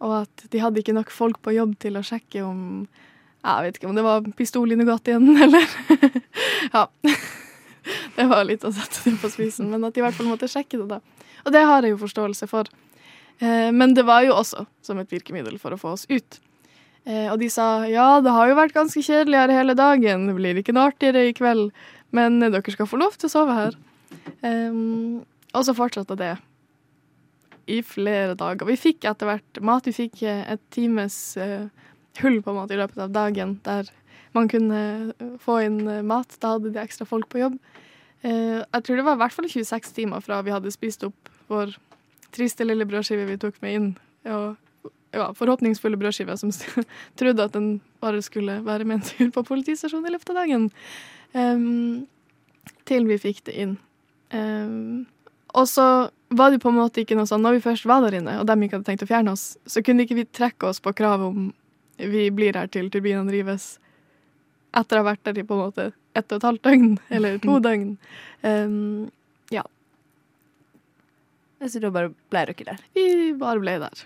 og 0.03 0.23
at 0.23 0.45
de 0.51 0.61
hadde 0.61 0.81
ikke 0.81 0.97
nok 0.97 1.13
folk 1.13 1.39
på 1.45 1.55
jobb 1.55 1.77
til 1.79 1.97
å 1.97 2.05
sjekke 2.05 2.43
om 2.43 2.61
Jeg 3.41 3.65
vet 3.65 3.77
ikke 3.79 3.89
om 3.89 3.97
det 3.97 4.05
var 4.05 4.25
pistol 4.37 4.71
i 4.73 4.77
Nugattien, 4.77 5.25
eller 5.45 5.65
Ja. 6.73 6.87
det 8.17 8.27
var 8.29 8.45
litt 8.45 8.63
å 8.67 8.71
sette 8.75 9.09
det 9.09 9.17
på 9.21 9.31
spisen, 9.33 9.71
men 9.71 9.83
at 9.87 9.95
de 9.95 10.01
i 10.01 10.05
hvert 10.05 10.17
fall 10.17 10.29
måtte 10.29 10.49
sjekke 10.51 10.77
det, 10.77 10.87
da. 10.97 11.27
Og 11.41 11.55
det 11.55 11.63
har 11.65 11.81
jeg 11.81 11.95
jo 11.95 12.01
forståelse 12.03 12.47
for. 12.49 12.69
Eh, 13.41 13.71
men 13.73 13.95
det 13.97 14.05
var 14.05 14.21
jo 14.27 14.35
også 14.37 14.67
som 14.85 15.01
et 15.01 15.09
virkemiddel 15.09 15.57
for 15.61 15.73
å 15.73 15.79
få 15.81 15.95
oss 15.95 16.05
ut. 16.11 16.37
Eh, 17.09 17.31
og 17.31 17.39
de 17.41 17.49
sa 17.49 17.87
ja, 17.89 18.19
det 18.21 18.35
har 18.35 18.51
jo 18.51 18.59
vært 18.59 18.77
ganske 18.77 19.01
kjedelig 19.01 19.39
her 19.41 19.55
hele 19.57 19.73
dagen, 19.77 20.27
det 20.29 20.37
blir 20.37 20.61
ikke 20.61 20.75
noe 20.77 20.91
artigere 20.91 21.25
i 21.31 21.33
kveld, 21.33 21.71
men 22.13 22.37
dere 22.43 22.75
skal 22.75 22.89
få 22.89 23.01
lov 23.01 23.17
til 23.17 23.31
å 23.31 23.33
sove 23.33 23.57
her. 23.57 23.77
Og 24.43 25.63
så 25.63 25.73
fortsatte 25.75 26.17
det 26.19 26.33
i 27.71 27.79
flere 27.87 28.35
dager. 28.35 28.67
Vi 28.67 28.75
fikk 28.79 29.07
etter 29.07 29.29
hvert 29.29 29.61
mat. 29.63 29.87
Vi 29.87 29.93
fikk 29.95 30.23
et 30.27 30.61
times 30.75 31.15
hull 32.19 32.41
på 32.43 32.51
en 32.51 32.59
måte 32.59 32.75
i 32.75 32.79
løpet 32.79 32.99
av 32.99 33.13
dagen 33.15 33.59
der 33.65 33.89
man 34.35 34.47
kunne 34.51 35.13
få 35.43 35.59
inn 35.65 35.79
mat. 36.07 36.35
Da 36.39 36.55
hadde 36.55 36.71
de 36.71 36.81
ekstra 36.81 37.07
folk 37.07 37.29
på 37.31 37.41
jobb. 37.41 37.57
Uh, 38.23 38.61
jeg 38.61 38.83
tror 38.85 38.99
det 38.99 39.05
var 39.07 39.17
i 39.17 39.21
hvert 39.23 39.35
fall 39.35 39.49
26 39.49 39.95
timer 39.97 40.21
fra 40.21 40.43
vi 40.45 40.53
hadde 40.53 40.71
spist 40.73 41.03
opp 41.07 41.31
vår 41.49 41.73
triste 42.31 42.63
lille 42.67 42.85
brødskive 42.87 43.25
vi 43.27 43.39
tok 43.41 43.57
med 43.63 43.77
inn. 43.77 43.87
Og 44.29 44.91
ja, 45.11 45.31
forhåpningsfulle 45.35 45.99
brødskiver 45.99 46.37
som 46.39 46.53
trodde 47.19 47.43
at 47.43 47.55
den 47.55 47.81
bare 48.03 48.21
skulle 48.21 48.61
være 48.65 48.87
med 48.87 48.99
en 48.99 49.07
tur 49.07 49.31
på 49.35 49.43
politistasjonen 49.51 50.07
i 50.07 50.15
løpet 50.15 50.33
av 50.33 50.41
dagen. 50.43 50.69
Um, 51.33 52.07
til 52.87 53.07
vi 53.09 53.19
fikk 53.21 53.43
det 53.49 53.57
inn. 53.57 53.77
Um, 54.31 55.07
og 55.57 55.67
så 55.67 55.85
var 56.31 56.51
det 56.51 56.61
på 56.63 56.71
en 56.71 56.79
måte 56.79 57.01
ikke 57.01 57.17
noe 57.19 57.27
sånn 57.27 57.41
Når 57.43 57.57
vi 57.57 57.63
først 57.65 57.83
var 57.89 58.05
der 58.05 58.15
inne, 58.21 58.37
og 58.39 58.45
de 58.47 58.55
ikke 58.55 58.77
hadde 58.77 58.87
tenkt 58.87 59.03
å 59.03 59.09
fjerne 59.09 59.33
oss, 59.35 59.57
så 59.67 59.83
kunne 59.83 60.05
ikke 60.05 60.21
vi 60.21 60.23
trekke 60.31 60.69
oss 60.69 60.79
på 60.79 60.93
kravet 60.95 61.27
om 61.27 61.49
vi 62.09 62.27
blir 62.33 62.57
her 62.57 62.69
til 62.71 62.89
turbinene 62.93 63.33
rives 63.33 63.75
etter 64.77 64.97
å 64.97 65.03
ha 65.03 65.11
vært 65.11 65.25
der 65.27 65.41
i 65.41 65.47
på 65.47 65.57
en 65.57 65.65
måte 65.65 65.89
ett 66.17 66.31
og 66.31 66.39
et 66.39 66.47
halvt 66.47 66.63
døgn, 66.67 66.93
eller 67.15 67.41
to 67.43 67.57
døgn. 67.63 67.97
Um, 68.41 69.09
så 71.69 71.77
da 71.77 71.91
bare 71.93 72.09
ble 72.33 72.41
dere 72.49 72.65
der? 72.71 72.83
Vi 72.97 73.31
bare 73.37 73.61
ble 73.61 73.77
der. 73.83 74.03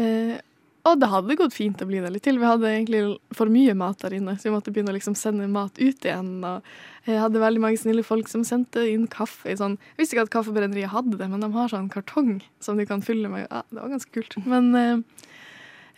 Uh, 0.00 0.36
og 0.84 0.98
det 1.00 1.08
hadde 1.08 1.36
gått 1.40 1.56
fint 1.56 1.80
å 1.80 1.86
bli 1.88 2.00
der 2.00 2.12
litt 2.12 2.24
til. 2.26 2.38
Vi 2.40 2.48
hadde 2.48 2.68
egentlig 2.68 3.02
for 3.36 3.52
mye 3.52 3.72
mat 3.76 4.02
der 4.04 4.16
inne, 4.18 4.34
så 4.36 4.50
vi 4.50 4.52
måtte 4.52 4.72
begynne 4.72 4.92
å 4.92 4.96
liksom 4.96 5.16
sende 5.16 5.46
mat 5.48 5.76
ut 5.80 6.04
igjen. 6.04 6.34
Og 6.44 7.08
jeg 7.08 7.22
hadde 7.22 7.40
veldig 7.40 7.62
mange 7.64 7.80
snille 7.80 8.04
folk 8.04 8.28
som 8.28 8.44
sendte 8.44 8.84
inn 8.90 9.06
kaffe 9.12 9.48
i 9.52 9.56
sånn 9.60 9.78
Jeg 9.78 10.02
visste 10.02 10.16
ikke 10.16 10.26
at 10.26 10.34
Kaffebrenneriet 10.34 10.92
hadde 10.92 11.16
det, 11.20 11.28
men 11.32 11.40
de 11.40 11.48
har 11.56 11.72
sånn 11.72 11.88
kartong 11.92 12.36
som 12.64 12.80
de 12.80 12.84
kan 12.88 13.04
fylle 13.04 13.32
med. 13.32 13.46
Ja, 13.48 13.64
det 13.70 13.80
var 13.80 13.94
ganske 13.96 14.12
kult. 14.12 14.36
Men 14.44 14.70
eh, 14.76 15.24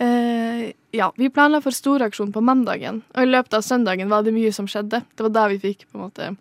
eh, 0.03 0.73
ja, 0.97 1.13
vi 1.17 1.31
planla 1.31 1.61
for 1.65 1.75
storaksjon 1.77 2.33
på 2.33 2.45
mandagen, 2.45 3.03
og 3.15 3.23
i 3.23 3.31
løpet 3.31 3.59
av 3.59 3.65
søndagen 3.67 4.13
var 4.13 4.27
det 4.27 4.35
mye 4.37 4.53
som 4.53 4.69
skjedde. 4.71 5.03
Det 5.15 5.29
var 5.29 5.35
da 5.35 5.47
vi 5.53 5.63
fikk 5.63 5.87
på 5.91 5.99
en 5.99 6.07
måte 6.09 6.35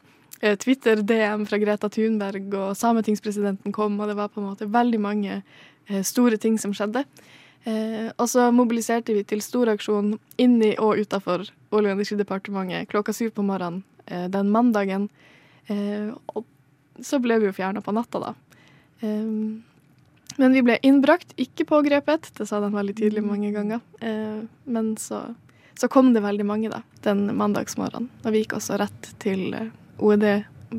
Eh, 0.45 0.55
Twitter-DM 0.55 1.45
fra 1.45 1.57
Greta 1.57 1.89
Thunberg, 1.89 2.53
og 2.53 2.75
sametingspresidenten 2.77 3.73
kom, 3.73 3.99
og 3.99 4.11
det 4.11 4.17
var 4.17 4.29
på 4.29 4.41
en 4.41 4.49
måte 4.51 4.67
veldig 4.69 4.99
mange 5.01 5.39
uh, 5.41 6.01
store 6.03 6.37
ting 6.41 6.59
som 6.61 6.73
skjedde. 6.75 7.05
Uh, 7.65 8.11
og 8.21 8.27
så 8.29 8.51
mobiliserte 8.53 9.15
vi 9.15 9.23
til 9.25 9.41
storaksjon 9.41 10.11
inni 10.37 10.75
og 10.77 10.99
utafor 11.01 11.47
Olje- 11.71 11.89
og 11.89 11.95
energidepartementet 11.95 12.91
klokka 12.91 13.15
syv 13.15 13.33
på 13.35 13.45
morgenen 13.47 13.83
den 14.05 14.51
mandagen. 14.53 15.09
og 15.67 16.43
så 17.01 17.17
ble 17.19 17.39
vi 17.41 17.47
jo 17.47 17.55
fjerna 17.57 17.81
på 17.81 17.91
natta, 17.91 18.19
da. 18.21 18.33
Men 20.41 20.55
vi 20.55 20.63
ble 20.65 20.79
innbrakt, 20.83 21.31
ikke 21.39 21.67
pågrepet. 21.69 22.31
Det 22.37 22.47
sa 22.49 22.59
de 22.63 22.71
veldig 22.73 22.95
tydelig 22.97 23.23
mange 23.23 23.51
ganger. 23.55 23.79
men 24.65 24.89
så, 24.99 25.21
så 25.79 25.87
kom 25.87 26.13
det 26.13 26.23
veldig 26.25 26.45
mange 26.45 26.69
da, 26.73 26.81
den 27.07 27.29
mandagsmorgenen. 27.37 28.09
Og 28.23 28.35
vi 28.35 28.43
gikk 28.43 28.57
også 28.59 28.79
rett 28.81 29.13
til 29.23 29.55
OED 30.03 30.25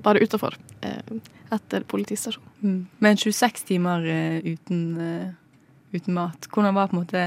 bare 0.02 0.20
utafor, 0.20 0.54
eh, 0.80 1.16
etter 1.50 1.80
politistasjonen. 1.80 2.48
Mm. 2.60 2.86
Men 2.98 3.16
26 3.16 3.64
timer 3.64 4.06
eh, 4.06 4.40
uten, 4.44 5.00
eh, 5.00 5.28
uten, 5.92 6.14
mat, 6.14 6.48
hvordan 6.52 6.74
var 6.74 6.88
på 6.88 6.96
en 6.96 7.02
måte 7.02 7.22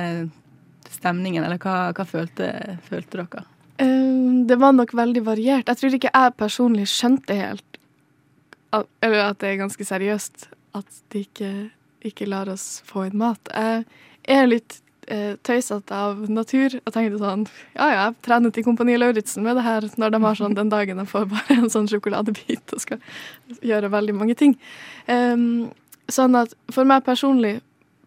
stemningen, 0.89 1.43
eller 1.43 1.57
hva, 1.61 1.91
hva 1.95 2.05
følte, 2.05 2.51
følte, 2.89 3.23
dere? 3.23 3.45
Eh, 3.77 4.45
det 4.49 4.59
var 4.59 4.73
nok 4.75 4.93
veldig 4.93 5.23
variert. 5.25 5.69
Jeg 5.69 5.81
tror 5.81 5.97
ikke 5.97 6.13
jeg 6.13 6.37
personlig 6.37 6.87
skjønte 6.89 7.37
helt 7.37 7.65
Eller 9.01 9.31
at 9.31 9.39
det 9.41 9.47
er 9.49 9.61
ganske 9.63 9.85
seriøst 9.85 10.49
at 10.77 10.97
de 11.09 11.23
ikke, 11.25 11.71
ikke 12.05 12.29
lar 12.29 12.49
oss 12.51 12.81
få 12.87 13.07
inn 13.09 13.17
mat. 13.19 13.51
Jeg 13.53 14.39
er 14.39 14.47
litt 14.47 14.79
eh, 15.09 15.35
tøysete 15.45 15.95
av 15.95 16.21
natur 16.31 16.77
og 16.79 16.93
tenkte 16.93 17.19
sånn 17.21 17.45
Ja 17.77 17.87
ja, 17.91 18.03
jeg 18.07 18.17
trener 18.25 18.53
til 18.53 18.65
Kompani 18.67 18.97
Lauritzen 18.99 19.45
med 19.45 19.57
det 19.59 19.65
her 19.65 19.87
når 20.01 20.13
de 20.13 20.21
har 20.25 20.39
sånn 20.39 20.57
den 20.57 20.71
dagen 20.71 21.01
de 21.01 21.05
får 21.09 21.27
bare 21.33 21.57
en 21.57 21.71
sånn 21.73 21.89
sjokoladebit 21.91 22.75
og 22.75 22.83
skal 22.83 23.01
gjøre 23.65 23.91
veldig 23.93 24.15
mange 24.17 24.37
ting. 24.39 24.55
Um, 25.07 25.69
sånn 26.11 26.37
at 26.39 26.53
for 26.73 26.87
meg 26.89 27.05
personlig 27.07 27.59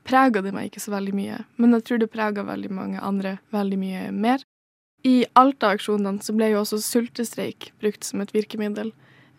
prega 0.06 0.42
det 0.42 0.54
meg 0.54 0.70
ikke 0.70 0.82
så 0.82 0.94
veldig 0.96 1.14
mye, 1.14 1.42
men 1.62 1.76
jeg 1.76 1.86
tror 1.86 2.02
det 2.02 2.10
prega 2.10 2.42
veldig 2.46 2.72
mange 2.74 3.02
andre 3.02 3.36
veldig 3.54 3.78
mye 3.78 4.08
mer. 4.14 4.42
I 5.06 5.24
Alta-aksjonene 5.38 6.22
så 6.22 6.34
ble 6.34 6.52
jo 6.52 6.62
også 6.62 6.78
sultestreik 6.82 7.72
brukt 7.82 8.06
som 8.06 8.22
et 8.22 8.30
virkemiddel. 8.34 8.92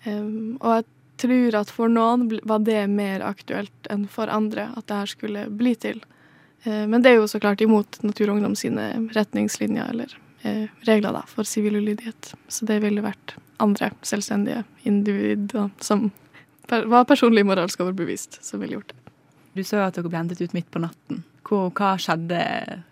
Um, 0.03 0.57
og 0.59 0.69
jeg 0.75 0.87
tror 1.23 1.59
at 1.59 1.71
for 1.73 1.91
noen 1.91 2.27
var 2.43 2.63
det 2.67 2.81
mer 2.91 3.23
aktuelt 3.25 3.91
enn 3.91 4.05
for 4.11 4.31
andre 4.31 4.69
at 4.77 4.87
det 4.89 4.99
her 5.01 5.13
skulle 5.13 5.45
bli 5.51 5.75
til. 5.79 6.01
Uh, 6.67 6.85
men 6.89 7.01
det 7.03 7.13
er 7.13 7.21
jo 7.21 7.29
så 7.31 7.41
klart 7.43 7.63
imot 7.63 8.01
Natur 8.03 8.29
og 8.29 8.37
Ungdom 8.37 8.57
sine 8.59 8.91
retningslinjer 9.15 9.93
eller 9.95 10.13
uh, 10.45 10.67
regler 10.87 11.15
da, 11.15 11.23
for 11.29 11.47
sivil 11.47 11.79
ulydighet. 11.81 12.33
Så 12.47 12.69
det 12.69 12.81
ville 12.85 13.05
vært 13.05 13.37
andre 13.63 13.91
selvstendige 14.03 14.63
individer 14.89 15.71
som 15.83 16.09
var 16.69 17.05
personlig 17.05 17.43
moralsk 17.45 17.81
overbevist, 17.83 18.39
som 18.43 18.61
ville 18.63 18.79
gjort 18.79 18.93
det. 18.93 18.99
Du 19.53 19.61
sa 19.67 19.85
at 19.85 19.97
dere 19.97 20.09
ble 20.09 20.17
hentet 20.17 20.41
ut 20.41 20.55
midt 20.55 20.71
på 20.73 20.81
natten. 20.81 21.21
Hva, 21.45 21.67
hva 21.75 21.93
skjedde 22.01 22.39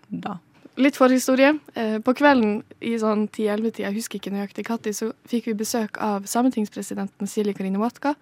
da? 0.08 0.36
Litt 0.80 0.96
forhistorie. 0.96 1.58
Eh, 1.74 1.98
på 2.00 2.14
kvelden 2.16 2.62
i 2.80 2.94
sånn 2.96 3.26
10-11-tida, 3.28 3.90
jeg 3.90 3.96
husker 3.98 4.18
ikke 4.18 4.32
nøyaktig 4.32 4.64
når, 4.70 4.94
så 4.96 5.10
fikk 5.28 5.50
vi 5.50 5.58
besøk 5.60 5.98
av 6.00 6.24
sametingspresidenten 6.30 7.28
Silje 7.28 7.52
Karine 7.58 7.80
Watka. 7.80 8.14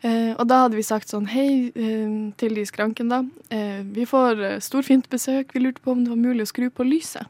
Eh, 0.00 0.32
og 0.32 0.46
da 0.48 0.62
hadde 0.62 0.78
vi 0.78 0.86
sagt 0.86 1.12
sånn 1.12 1.28
hei 1.28 1.68
eh, 1.68 2.14
til 2.40 2.56
de 2.56 2.64
i 2.64 2.68
skranken, 2.68 3.12
da. 3.12 3.20
Vi 3.84 4.06
får 4.08 4.62
storfint 4.64 5.10
besøk, 5.12 5.52
vi 5.52 5.60
lurte 5.60 5.84
på 5.84 5.92
om 5.92 6.06
det 6.06 6.14
var 6.14 6.22
mulig 6.22 6.46
å 6.46 6.52
skru 6.54 6.70
på 6.72 6.86
lyset. 6.88 7.28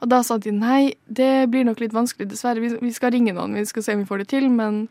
Og 0.00 0.08
da 0.10 0.22
sa 0.26 0.38
de 0.40 0.50
nei, 0.56 0.94
det 1.06 1.50
blir 1.52 1.68
nok 1.68 1.84
litt 1.84 1.92
vanskelig, 1.94 2.30
dessverre. 2.32 2.64
Vi 2.64 2.94
skal 2.96 3.12
ringe 3.14 3.36
noen, 3.36 3.54
vi 3.54 3.68
skal 3.68 3.84
se 3.84 3.94
om 3.94 4.00
vi 4.00 4.08
får 4.08 4.24
det 4.24 4.30
til, 4.32 4.48
men 4.50 4.86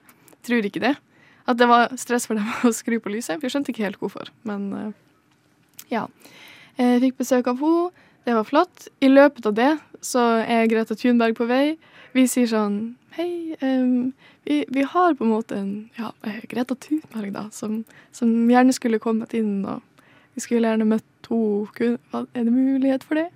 tror 0.46 0.63
ikke 0.70 0.84
det. 0.86 0.93
At 1.50 1.58
det 1.58 1.67
var 1.67 1.89
stress 2.00 2.29
for 2.29 2.38
dem 2.38 2.53
å 2.70 2.72
skru 2.75 3.00
på 3.01 3.12
lyset. 3.17 3.41
Vi 3.41 3.50
skjønte 3.50 3.74
ikke 3.74 3.89
helt 3.89 4.00
hvorfor, 4.00 4.29
men 4.46 4.93
ja. 5.89 6.05
Jeg 6.77 7.01
fikk 7.01 7.20
besøk 7.25 7.50
av 7.50 7.65
henne. 7.65 8.08
Det 8.24 8.34
var 8.38 8.44
flott. 8.44 8.88
I 9.00 9.10
løpet 9.10 9.46
av 9.50 9.56
det 9.58 9.72
så 10.06 10.22
er 10.46 10.70
Greta 10.70 10.96
Thunberg 10.98 11.36
på 11.38 11.48
vei. 11.50 11.78
Vi 12.13 12.28
sier 12.30 12.50
sånn 12.51 12.82
Hei, 13.12 13.58
um, 13.60 14.13
vi, 14.48 14.62
vi, 14.72 14.84
har 14.88 15.18
på 15.20 15.25
en 15.25 15.34
måte 15.34 15.58
en 15.60 15.72
ja, 15.98 16.13
eh, 16.24 16.40
Greta 16.48 16.78
Thunberg, 16.80 17.34
da, 17.36 17.50
som, 17.51 17.82
som, 18.16 18.30
gjerne 18.48 18.72
skulle 18.72 19.01
kommet 19.04 19.36
inn, 19.36 19.66
og 19.68 19.84
vi 20.32 20.44
skulle 20.46 20.70
gjerne 20.70 20.88
møtt 20.88 21.28
henne. 21.28 21.98
Er 22.32 22.48
det 22.48 22.54
mulighet 22.56 23.04
for 23.08 23.20
det? 23.20 23.28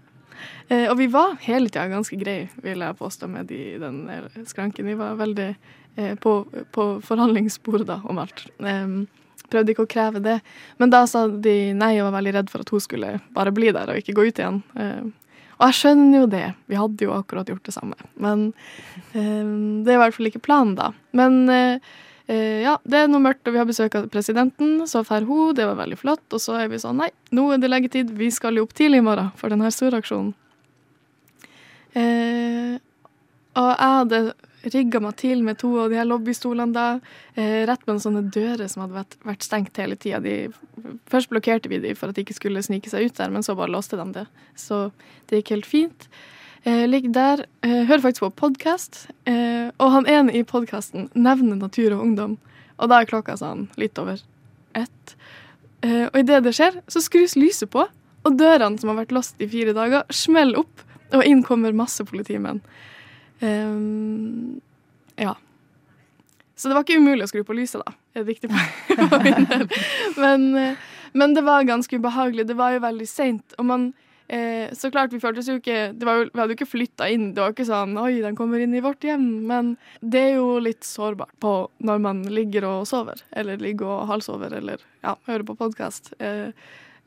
Eh, 0.67 0.87
og 0.89 0.95
vi 0.99 1.09
var 1.11 1.35
hele 1.43 1.67
tida 1.69 1.89
ganske 1.91 2.17
greie, 2.19 2.47
vil 2.63 2.81
jeg 2.83 2.97
påstå, 2.99 3.27
med 3.31 3.51
de, 3.51 3.59
den 3.83 3.99
skranken. 4.47 4.87
Vi 4.87 4.95
var 4.99 5.19
veldig 5.19 5.49
eh, 5.51 6.15
på, 6.23 6.37
på, 6.71 6.87
forhandlingsbordet 7.05 7.87
da, 7.91 7.99
om 8.07 8.19
alt. 8.23 8.47
Eh, 8.59 8.95
prøvde 9.51 9.73
ikke 9.73 9.85
å 9.85 9.91
kreve 9.91 10.21
det. 10.23 10.39
Men 10.81 10.93
da 10.93 11.03
sa 11.09 11.25
de 11.27 11.73
nei 11.77 11.95
og 11.99 12.09
var 12.09 12.17
veldig 12.19 12.33
redd 12.37 12.49
for 12.51 12.65
at 12.65 12.71
hun 12.73 12.83
skulle 12.83 13.11
bare 13.35 13.53
bli 13.55 13.71
der 13.75 13.91
og 13.91 14.01
ikke 14.01 14.15
gå 14.17 14.27
ut 14.29 14.41
igjen. 14.41 14.61
Eh, 14.79 15.05
og 15.55 15.69
jeg 15.69 15.77
skjønner 15.79 16.17
jo 16.19 16.31
det, 16.31 16.47
vi 16.67 16.79
hadde 16.79 17.05
jo 17.05 17.13
akkurat 17.15 17.49
gjort 17.51 17.67
det 17.67 17.75
samme. 17.75 17.95
Men 18.19 18.49
eh, 19.13 19.45
det 19.85 19.93
er 19.93 19.99
i 19.99 20.01
hvert 20.03 20.17
fall 20.17 20.31
ikke 20.31 20.43
planen, 20.43 20.75
da. 20.79 20.91
Men 21.15 21.43
eh, 21.53 21.93
ja, 22.27 22.75
det 22.83 22.97
er 22.99 23.11
noe 23.11 23.23
mørkt, 23.23 23.45
og 23.45 23.53
vi 23.53 23.61
har 23.61 23.69
besøk 23.69 23.95
av 23.99 24.09
presidenten. 24.11 24.79
Så 24.89 25.03
drar 25.05 25.27
hun, 25.29 25.53
det 25.55 25.67
var 25.69 25.77
veldig 25.79 25.99
flott. 26.01 26.25
Og 26.33 26.41
så 26.41 26.57
er 26.63 26.71
vi 26.71 26.81
sånn, 26.81 26.99
nei, 27.03 27.11
nå 27.35 27.51
er 27.53 27.61
det 27.61 27.69
leggetid, 27.71 28.11
vi 28.17 28.31
skal 28.33 28.57
jo 28.57 28.65
opp 28.65 28.73
tidlig 28.75 29.03
i 29.03 29.05
morgen 29.05 29.29
for 29.39 29.53
denne 29.53 29.71
storaksjonen. 29.71 30.33
aksjonen. 31.95 32.81
og 33.55 33.69
jeg 33.71 33.93
hadde 33.99 34.19
rigga 34.73 35.01
meg 35.03 35.15
til 35.21 35.43
med 35.45 35.59
to 35.61 35.71
av 35.83 35.91
de 35.91 35.99
her 35.99 36.07
lobbystolene 36.07 36.73
da, 36.75 36.85
eh, 37.35 37.65
rett 37.69 37.85
med 37.87 38.01
sånne 38.03 38.23
dører 38.33 38.69
som 38.71 38.83
hadde 38.83 38.97
vært, 38.97 39.17
vært 39.25 39.43
stengt 39.43 39.77
hele 39.77 39.95
tida. 39.95 40.21
Først 41.11 41.29
blokkerte 41.29 41.69
vi 41.69 41.79
de 41.83 41.93
for 41.95 42.09
at 42.09 42.15
de 42.15 42.25
ikke 42.25 42.37
skulle 42.37 42.63
snike 42.63 42.89
seg 42.89 43.09
ut 43.09 43.19
der, 43.19 43.29
men 43.29 43.43
så 43.43 43.55
bare 43.55 43.73
låste 43.73 43.99
de 43.99 44.07
det. 44.11 44.27
Så 44.55 44.91
det 45.27 45.41
gikk 45.41 45.55
helt 45.55 45.69
fint. 45.69 46.07
Eh, 46.65 46.87
ligger 46.87 47.13
der, 47.13 47.45
eh, 47.61 47.85
hører 47.85 48.01
faktisk 48.01 48.25
på 48.25 48.35
podkast, 48.47 49.07
eh, 49.25 49.69
og 49.79 49.91
han 49.91 50.07
ene 50.07 50.33
i 50.33 50.43
podkasten 50.43 51.09
nevner 51.13 51.55
natur 51.55 51.93
og 51.93 52.01
ungdom. 52.01 52.37
Og 52.79 52.89
da 52.89 53.01
er 53.01 53.05
klokka 53.05 53.37
sånn 53.37 53.69
litt 53.77 53.97
over 53.99 54.19
ett. 54.73 55.15
Eh, 55.83 56.07
og 56.07 56.17
idet 56.17 56.43
det 56.43 56.55
skjer, 56.57 56.81
så 56.87 57.01
skrus 57.03 57.35
lyset 57.35 57.69
på, 57.69 57.85
og 58.25 58.37
dørene 58.39 58.79
som 58.79 58.89
har 58.89 59.05
vært 59.05 59.13
låst 59.13 59.35
i 59.39 59.47
fire 59.47 59.73
dager, 59.73 60.03
smeller 60.09 60.59
opp. 60.63 60.81
Og 61.13 61.23
inn 61.23 61.43
kommer 61.45 61.75
masse 61.75 62.03
politimenn. 62.03 62.61
Um, 63.41 64.61
ja. 65.15 65.35
Så 66.55 66.67
det 66.67 66.77
var 66.77 66.85
ikke 66.85 67.01
umulig 67.01 67.25
å 67.25 67.31
skru 67.31 67.43
på 67.47 67.55
lyset, 67.57 67.81
da. 67.83 67.95
Det 68.15 68.23
er 68.23 68.29
viktig 68.29 68.49
for 68.51 69.23
min 69.25 69.47
del. 69.51 69.67
Men, 70.23 70.47
eh, 70.55 70.83
men, 71.15 71.33
det 71.35 71.43
var 71.47 71.67
ganske 71.67 71.99
ubehagelig. 71.99 72.47
Det 72.47 72.55
var 72.55 72.75
jo 72.75 72.83
veldig 72.83 73.07
seint. 73.07 73.55
Og 73.59 73.67
man 73.67 73.85
eh, 74.27 74.71
Så 74.75 74.91
klart, 74.91 75.11
vi 75.11 75.19
føltes 75.19 75.47
jo 75.47 75.57
ikke 75.59 75.91
jo, 75.91 76.05
Vi 76.05 76.39
hadde 76.39 76.53
jo 76.53 76.57
ikke 76.57 76.67
flytta 76.67 77.09
inn. 77.11 77.29
Det 77.35 77.43
var 77.43 77.51
ikke 77.51 77.67
sånn 77.67 77.95
Oi, 77.99 78.21
den 78.23 78.35
kommer 78.39 78.63
inn 78.63 78.75
i 78.75 78.83
vårt 78.83 79.03
hjem. 79.03 79.27
Men 79.47 79.75
det 79.99 80.23
er 80.29 80.33
jo 80.37 80.57
litt 80.63 80.87
sårbart 80.87 81.35
på 81.43 81.53
når 81.83 82.01
man 82.07 82.23
ligger 82.31 82.67
og 82.71 82.87
sover. 82.87 83.19
Eller 83.35 83.59
ligger 83.63 83.91
og 83.91 84.09
halvsover, 84.11 84.55
eller 84.59 84.83
ja, 85.03 85.17
hører 85.27 85.47
på 85.47 85.59
podkast. 85.59 86.13
Eh, 86.19 86.55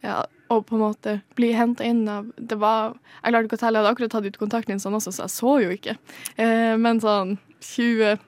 ja, 0.05 0.23
og 0.49 0.65
på 0.69 0.77
en 0.77 0.85
måte 0.85 1.17
bli 1.37 1.51
henta 1.57 1.83
inn 1.85 2.05
av 2.09 2.29
Det 2.37 2.55
var 2.61 2.95
Jeg 3.19 3.33
klarte 3.33 3.49
ikke 3.49 3.59
å 3.59 3.63
telle, 3.65 3.79
jeg 3.79 3.83
hadde 3.83 3.95
akkurat 3.97 4.15
tatt 4.15 4.29
ut 4.29 4.41
kontaktlinsene 4.41 4.99
også, 5.01 5.13
så 5.13 5.25
jeg 5.27 5.35
så 5.35 5.55
jo 5.65 5.75
ikke. 5.75 5.97
Eh, 6.39 6.75
men 6.79 7.03
sånn 7.03 7.37
20, 7.65 8.19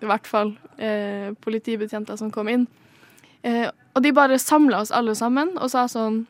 i 0.00 0.08
hvert 0.08 0.26
fall, 0.26 0.54
eh, 0.80 1.30
politibetjenter 1.44 2.16
som 2.16 2.30
kom 2.32 2.48
inn. 2.48 2.66
Eh, 3.44 3.68
og 3.94 4.02
de 4.04 4.12
bare 4.16 4.38
samla 4.40 4.80
oss 4.80 4.92
alle 4.94 5.14
sammen 5.18 5.56
og 5.58 5.72
sa 5.72 5.86
sånn 5.90 6.24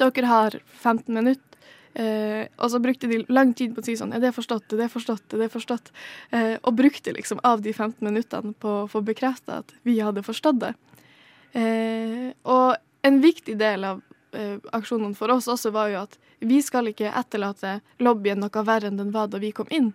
Dere 0.00 0.26
har 0.26 0.56
15 0.82 1.14
minutter. 1.14 1.54
Eh, 1.94 2.48
og 2.58 2.72
så 2.72 2.80
brukte 2.82 3.06
de 3.06 3.20
lang 3.30 3.52
tid 3.54 3.70
på 3.70 3.78
å 3.78 3.86
si 3.86 3.92
sånn 3.94 4.10
Er 4.16 4.18
det 4.18 4.32
forstått? 4.34 4.72
Er 4.74 4.80
det 4.82 4.88
forstått? 4.90 5.36
Er 5.36 5.44
det 5.44 5.52
forstått? 5.52 5.92
Eh, 6.34 6.56
og 6.66 6.74
brukte 6.74 7.14
liksom 7.14 7.38
av 7.46 7.62
de 7.62 7.70
15 7.70 8.02
minuttene 8.02 8.50
på 8.58 8.72
å 8.80 8.88
få 8.90 9.04
bekrefta 9.06 9.60
at 9.62 9.70
vi 9.86 10.00
hadde 10.02 10.24
forstått 10.26 10.58
det. 10.64 10.72
Eh, 11.54 12.32
og 12.50 12.74
en 13.06 13.20
viktig 13.22 13.54
del 13.60 13.86
av 13.86 14.02
aksjonene 14.76 15.16
for 15.18 15.32
oss 15.34 15.46
også 15.50 15.70
var 15.74 15.90
jo 15.92 16.02
at 16.04 16.16
vi 16.44 16.60
skal 16.64 16.90
ikke 16.90 17.12
etterlate 17.12 17.78
lobbyen 18.02 18.42
noe 18.42 18.64
verre 18.66 18.90
enn 18.90 19.00
den 19.00 19.12
var 19.14 19.30
da 19.32 19.40
vi 19.42 19.52
kom 19.54 19.70
inn. 19.70 19.92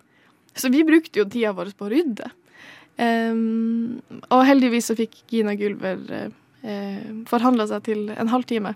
Så 0.55 0.72
vi 0.74 0.84
brukte 0.88 1.22
jo 1.22 1.27
tida 1.29 1.53
vår 1.55 1.74
på 1.77 1.88
å 1.88 1.91
rydde. 1.93 2.29
Um, 3.00 4.01
og 4.27 4.43
heldigvis 4.43 4.89
så 4.89 4.96
fikk 4.98 5.22
Gina 5.31 5.53
Gulver 5.55 6.01
eh, 6.12 6.31
eh 6.67 7.12
forhandla 7.29 7.69
seg 7.69 7.86
til 7.86 8.10
en 8.12 8.31
halvtime. 8.31 8.74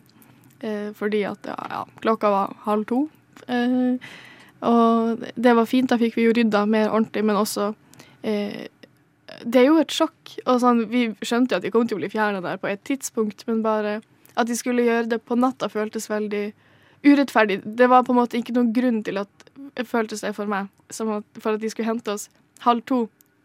Eh, 0.64 0.94
fordi 0.96 1.26
at 1.28 1.44
ja, 1.44 1.58
ja, 1.70 1.82
klokka 2.00 2.30
var 2.32 2.54
halv 2.64 2.86
to. 2.88 3.02
Eh, 3.52 3.98
og 4.64 5.26
det 5.36 5.56
var 5.58 5.68
fint, 5.68 5.90
da 5.92 6.00
fikk 6.00 6.16
vi 6.16 6.30
jo 6.30 6.36
rydda 6.38 6.64
mer 6.72 6.88
ordentlig, 6.88 7.26
men 7.28 7.36
også 7.36 7.74
eh, 8.24 8.70
Det 9.44 9.60
er 9.60 9.66
jo 9.68 9.82
et 9.82 9.92
sjokk. 9.92 10.38
Og 10.46 10.62
sånn, 10.64 10.86
vi 10.88 11.10
skjønte 11.20 11.56
jo 11.56 11.60
at 11.60 11.66
de 11.66 11.72
kom 11.74 11.88
til 11.88 11.98
å 11.98 12.04
bli 12.04 12.12
fjerna 12.14 12.40
der 12.44 12.62
på 12.62 12.70
et 12.72 12.84
tidspunkt, 12.88 13.44
men 13.50 13.64
bare 13.66 13.98
at 14.36 14.50
de 14.50 14.58
skulle 14.58 14.86
gjøre 14.86 15.10
det 15.12 15.22
på 15.28 15.38
natta, 15.40 15.70
føltes 15.70 16.10
veldig 16.10 16.46
urettferdig. 17.04 17.62
Det 17.64 17.90
var 17.92 18.06
på 18.08 18.14
en 18.14 18.22
måte 18.22 18.40
ikke 18.40 18.56
noen 18.56 18.72
grunn 18.76 19.02
til 19.06 19.20
at 19.22 19.52
det 19.78 19.88
føltes 19.90 20.24
det 20.24 20.34
for 20.38 20.50
meg, 20.50 20.70
at, 20.90 21.42
for 21.42 21.56
at 21.56 21.62
de 21.62 21.72
skulle 21.72 21.90
hente 21.90 22.14
oss 22.14 22.30
halv 22.64 22.84
to 22.90 23.04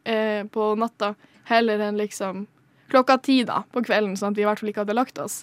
eh, 0.09 0.45
på 0.47 0.71
natta, 0.79 1.15
heller 1.49 1.83
enn 1.83 1.99
liksom 1.99 2.47
klokka 2.93 3.19
ti 3.25 3.43
da, 3.45 3.63
på 3.73 3.83
kvelden, 3.85 4.17
sånn 4.17 4.33
at 4.33 4.39
vi 4.39 4.45
i 4.45 4.49
hvert 4.49 4.63
fall 4.63 4.71
ikke 4.73 4.85
hadde 4.85 4.97
lagt 4.97 5.21
oss. 5.21 5.43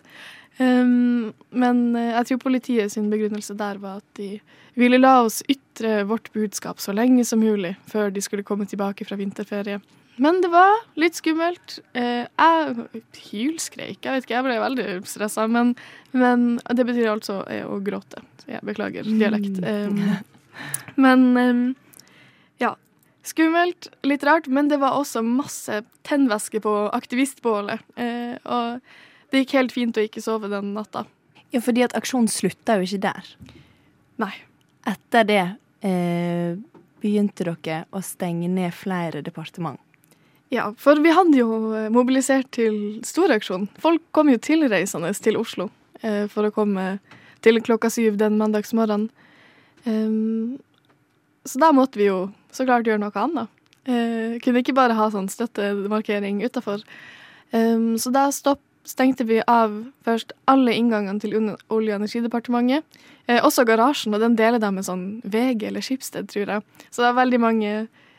Um, 0.58 1.34
men 1.52 1.90
uh, 1.98 2.14
jeg 2.22 2.30
tror 2.30 2.46
politiet 2.46 2.94
sin 2.94 3.10
begrunnelse 3.12 3.58
der 3.60 3.82
var 3.82 4.00
at 4.00 4.08
de 4.16 4.38
ville 4.80 5.00
la 5.02 5.18
oss 5.25 5.42
ytre 5.52 6.06
vårt 6.08 6.30
budskap 6.36 6.80
så 6.80 6.96
lenge 6.96 7.25
som 7.28 7.42
mulig 7.44 7.74
før 7.92 8.14
de 8.16 8.24
skulle 8.24 8.46
komme 8.48 8.68
tilbake 8.70 9.08
fra 9.08 9.20
vinterferie. 9.20 9.82
Men 10.22 10.40
det 10.44 10.50
var 10.54 10.78
litt 11.00 11.18
skummelt. 11.18 11.80
Eh, 11.98 12.24
jeg 12.24 13.02
hylskreik. 13.32 14.00
Jeg 14.00 14.14
vet 14.14 14.28
ikke, 14.28 14.38
jeg 14.38 14.46
ble 14.48 14.60
veldig 14.64 14.88
stressa. 15.10 15.48
Men, 15.52 15.74
men, 16.16 16.46
det 16.72 16.86
betyr 16.88 17.12
altså 17.12 17.42
eh, 17.52 17.66
å 17.68 17.82
gråte. 17.84 18.24
Så 18.44 18.54
jeg 18.56 18.64
beklager 18.68 19.08
dialekt. 19.08 19.60
Mm. 19.60 20.24
men 21.04 21.76
ja. 22.62 22.76
Skummelt, 23.26 23.90
litt 24.06 24.24
rart, 24.24 24.48
men 24.48 24.70
det 24.70 24.78
var 24.84 24.96
også 25.00 25.24
masse 25.26 25.82
tennvæske 26.06 26.62
på 26.64 26.76
aktivistbålet. 26.94 27.82
Eh, 27.98 28.38
og 28.46 29.34
det 29.34 29.44
gikk 29.44 29.58
helt 29.58 29.76
fint 29.76 29.98
å 29.98 30.06
ikke 30.06 30.24
sove 30.24 30.52
den 30.52 30.76
natta. 30.76 31.08
Ja, 31.52 31.62
fordi 31.64 31.84
at 31.86 31.96
aksjonen 31.98 32.30
slutta 32.32 32.78
jo 32.78 32.86
ikke 32.86 33.02
der. 33.08 33.32
Nei. 34.22 34.34
Etter 34.86 35.26
det 35.26 35.44
eh, 35.82 36.54
begynte 37.02 37.48
dere 37.48 37.80
å 37.90 38.02
stenge 38.06 38.50
ned 38.52 38.74
flere 38.78 39.24
departement. 39.26 39.82
Ja, 40.54 40.70
for 40.78 41.00
vi 41.02 41.14
hadde 41.14 41.40
jo 41.40 41.74
eh, 41.74 41.90
mobilisert 41.94 42.52
til 42.56 43.02
storaksjon. 43.06 43.68
Folk 43.82 44.04
kom 44.16 44.30
jo 44.30 44.42
tilreisende 44.42 45.12
til 45.18 45.40
Oslo 45.42 45.70
eh, 46.02 46.25
for 46.32 46.48
å 46.48 46.54
komme 46.54 47.00
til 47.46 47.62
klokka 47.62 47.90
syv 47.94 48.20
den 48.22 48.38
mandagsmorgenen. 48.42 49.10
Um, 49.86 50.58
så 51.46 51.60
da 51.62 51.70
måtte 51.75 52.00
vi 52.02 52.08
jo 52.08 52.32
så 52.54 52.66
klart 52.66 52.88
gjøre 52.90 53.04
noe 53.04 53.22
annet. 53.22 53.52
Eh, 53.86 54.38
kunne 54.42 54.64
ikke 54.64 54.78
bare 54.78 54.98
ha 54.98 55.10
sånn 55.14 55.30
støttemarkering 55.30 56.42
utafor. 56.46 56.82
Um, 57.54 57.94
så 58.02 58.10
da 58.14 58.28
stopp, 58.34 58.62
stengte 58.86 59.25
vi 59.30 59.42
av 59.50 59.75
først 60.06 60.34
alle 60.50 60.74
inngangene 60.78 61.22
til 61.22 61.38
Olje- 61.38 61.58
og 61.70 62.00
energidepartementet. 62.00 62.86
Eh, 63.28 63.42
også 63.42 63.66
garasjen, 63.66 64.14
og 64.14 64.22
den 64.22 64.38
deler 64.38 64.62
de 64.62 64.72
med 64.74 64.86
sånn 64.86 65.06
VG 65.25 65.70
eller 65.70 65.86
Skipsted, 65.86 66.30
tror 66.30 66.50
jeg. 66.50 66.66
Så 66.90 67.02
det 67.02 67.10
er 67.10 67.22
veldig 67.22 67.42
mange 67.42 67.72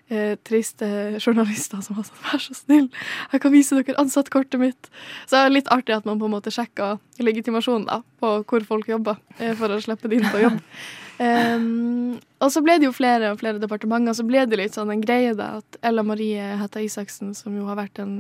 eh, 0.09 0.35
triste 0.47 0.89
journalister 1.21 1.83
som 1.85 1.99
har 1.99 2.09
sånn 2.09 2.23
Vær 2.27 2.43
så 2.43 2.57
snill, 2.57 2.91
jeg 3.33 3.43
kan 3.43 3.55
vise 3.55 3.79
dere 3.79 3.99
ansattkortet 4.03 4.61
mitt. 4.63 4.93
Så 5.27 5.37
det 5.37 5.43
er 5.43 5.57
litt 5.57 5.73
artig 5.75 5.97
at 5.97 6.07
man 6.09 6.21
på 6.21 6.29
en 6.29 6.37
måte 6.37 6.53
sjekker 6.55 7.01
legitimasjonen 7.23 7.89
da, 7.89 8.03
på 8.21 8.39
hvor 8.47 8.69
folk 8.69 8.89
jobber, 8.91 9.21
eh, 9.39 9.57
for 9.59 9.73
å 9.73 9.83
slippe 9.83 10.11
det 10.11 10.21
inn 10.21 10.31
på 10.31 10.47
jobb. 10.47 10.63
Um, 11.17 12.19
og 12.45 12.51
så 12.53 12.61
ble 12.61 12.75
det 12.77 12.91
jo 12.91 12.93
flere 12.93 13.31
og 13.33 13.39
flere 13.41 13.61
departementer. 13.61 14.13
Så 14.19 14.27
ble 14.29 14.43
det 14.49 14.59
litt 14.61 14.77
sånn 14.77 14.93
en 14.93 15.01
greie 15.01 15.33
da 15.37 15.57
at 15.63 15.79
Ella 15.87 16.05
Marie 16.05 16.51
Hetta 16.61 16.83
Isaksen, 16.85 17.33
som 17.37 17.57
jo 17.57 17.65
har 17.71 17.79
vært 17.79 18.01
en 18.03 18.19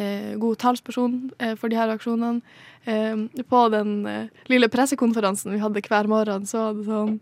eh, 0.00 0.32
god 0.40 0.60
talsperson 0.62 1.18
eh, 1.36 1.54
for 1.60 1.68
de 1.68 1.76
her 1.76 1.92
aksjonene, 1.92 2.40
eh, 2.88 3.42
på 3.52 3.62
den 3.74 3.94
eh, 4.08 4.44
lille 4.48 4.70
pressekonferansen 4.72 5.52
vi 5.52 5.60
hadde 5.60 5.84
hver 5.84 6.08
morgen, 6.08 6.48
så 6.48 6.70
var 6.70 6.78
det 6.78 6.88
sånn 6.88 7.18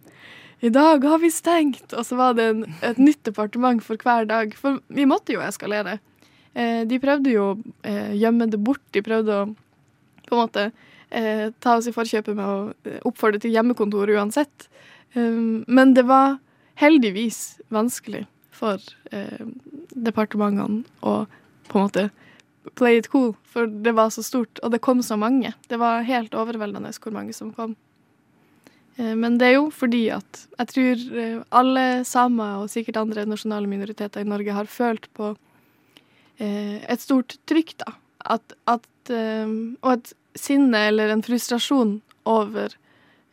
i 0.60 0.70
dag 0.72 1.04
har 1.04 1.18
vi 1.22 1.30
stengt! 1.30 1.92
Og 1.92 2.06
så 2.06 2.16
var 2.18 2.36
det 2.38 2.48
en, 2.52 2.64
et 2.84 2.98
nytt 3.00 3.22
departement 3.28 3.82
for 3.84 4.00
hver 4.00 4.28
dag. 4.28 4.54
For 4.56 4.80
vi 4.88 5.06
måtte 5.08 5.36
jo 5.36 5.44
eskalere. 5.44 5.98
Eh, 6.56 6.82
de 6.88 7.00
prøvde 7.02 7.34
jo 7.34 7.50
å 7.50 7.56
eh, 7.84 8.14
gjemme 8.16 8.48
det 8.52 8.60
bort. 8.64 8.84
De 8.96 9.04
prøvde 9.04 9.40
å 9.42 9.46
på 10.26 10.34
en 10.34 10.42
måte 10.42 10.70
eh, 11.10 11.48
ta 11.60 11.76
oss 11.78 11.88
i 11.88 11.94
forkjøpet 11.94 12.36
med 12.36 12.46
å 12.46 12.58
eh, 12.88 13.00
oppfordre 13.06 13.42
til 13.42 13.54
hjemmekontor 13.54 14.10
uansett. 14.16 14.68
Um, 15.14 15.64
men 15.68 15.94
det 15.96 16.06
var 16.08 16.38
heldigvis 16.80 17.58
vanskelig 17.72 18.26
for 18.56 18.80
eh, 19.12 19.44
departementene 19.94 20.84
å 21.00 21.24
på 21.66 21.78
en 21.78 21.86
måte 21.86 22.08
play 22.78 22.98
it 22.98 23.08
cool, 23.12 23.32
for 23.46 23.70
det 23.70 23.94
var 23.94 24.10
så 24.10 24.24
stort, 24.26 24.58
og 24.62 24.72
det 24.74 24.82
kom 24.82 25.02
så 25.02 25.16
mange. 25.18 25.52
Det 25.70 25.78
var 25.80 26.06
helt 26.06 26.34
overveldende 26.34 26.92
hvor 26.98 27.14
mange 27.14 27.34
som 27.36 27.52
kom. 27.54 27.76
Eh, 28.96 29.14
men 29.14 29.38
det 29.40 29.50
er 29.50 29.58
jo 29.58 29.68
fordi 29.74 30.06
at 30.14 30.46
jeg 30.56 30.72
tror 30.72 31.04
eh, 31.20 31.38
alle 31.60 31.86
samer 32.08 32.62
og 32.62 32.72
sikkert 32.72 33.00
andre 33.02 33.26
nasjonale 33.28 33.68
minoriteter 33.70 34.24
i 34.24 34.28
Norge 34.28 34.56
har 34.56 34.70
følt 34.70 35.08
på 35.16 35.34
eh, 36.40 36.80
et 36.80 37.02
stort 37.02 37.38
trykk, 37.48 37.76
da. 37.84 37.96
At, 38.26 38.56
at, 38.66 38.88
og 39.14 39.90
et 39.92 40.08
sinne 40.34 40.80
eller 40.88 41.12
en 41.12 41.20
frustrasjon 41.22 41.92
over 42.26 42.72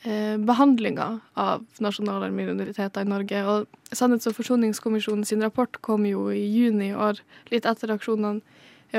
eh, 0.05 0.35
behandlinga 0.37 1.07
av 1.33 1.63
nasjonale 1.81 2.29
minoriteter 2.29 3.01
i 3.01 3.09
Norge. 3.09 3.41
Og 3.49 3.95
Sannhets- 3.97 4.29
og 4.29 4.35
forsoningskommisjonen 4.37 5.25
sin 5.25 5.41
rapport 5.41 5.79
kom 5.81 6.05
jo 6.05 6.27
i 6.29 6.43
juni 6.45 6.91
i 6.91 6.93
år, 6.93 7.23
litt 7.49 7.65
etter 7.65 7.95
aksjonene, 7.95 8.43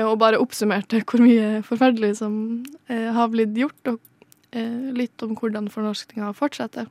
og 0.03 0.17
bare 0.19 0.41
oppsummerte 0.43 0.99
hvor 1.07 1.23
mye 1.23 1.61
forferdelig 1.63 2.17
som 2.19 2.35
har 2.91 3.31
blitt 3.31 3.55
gjort, 3.55 3.93
og 3.93 4.01
litt 4.95 5.23
om 5.25 5.33
hvordan 5.35 5.67
fornorskninga 5.73 6.29
fortsetter. 6.37 6.87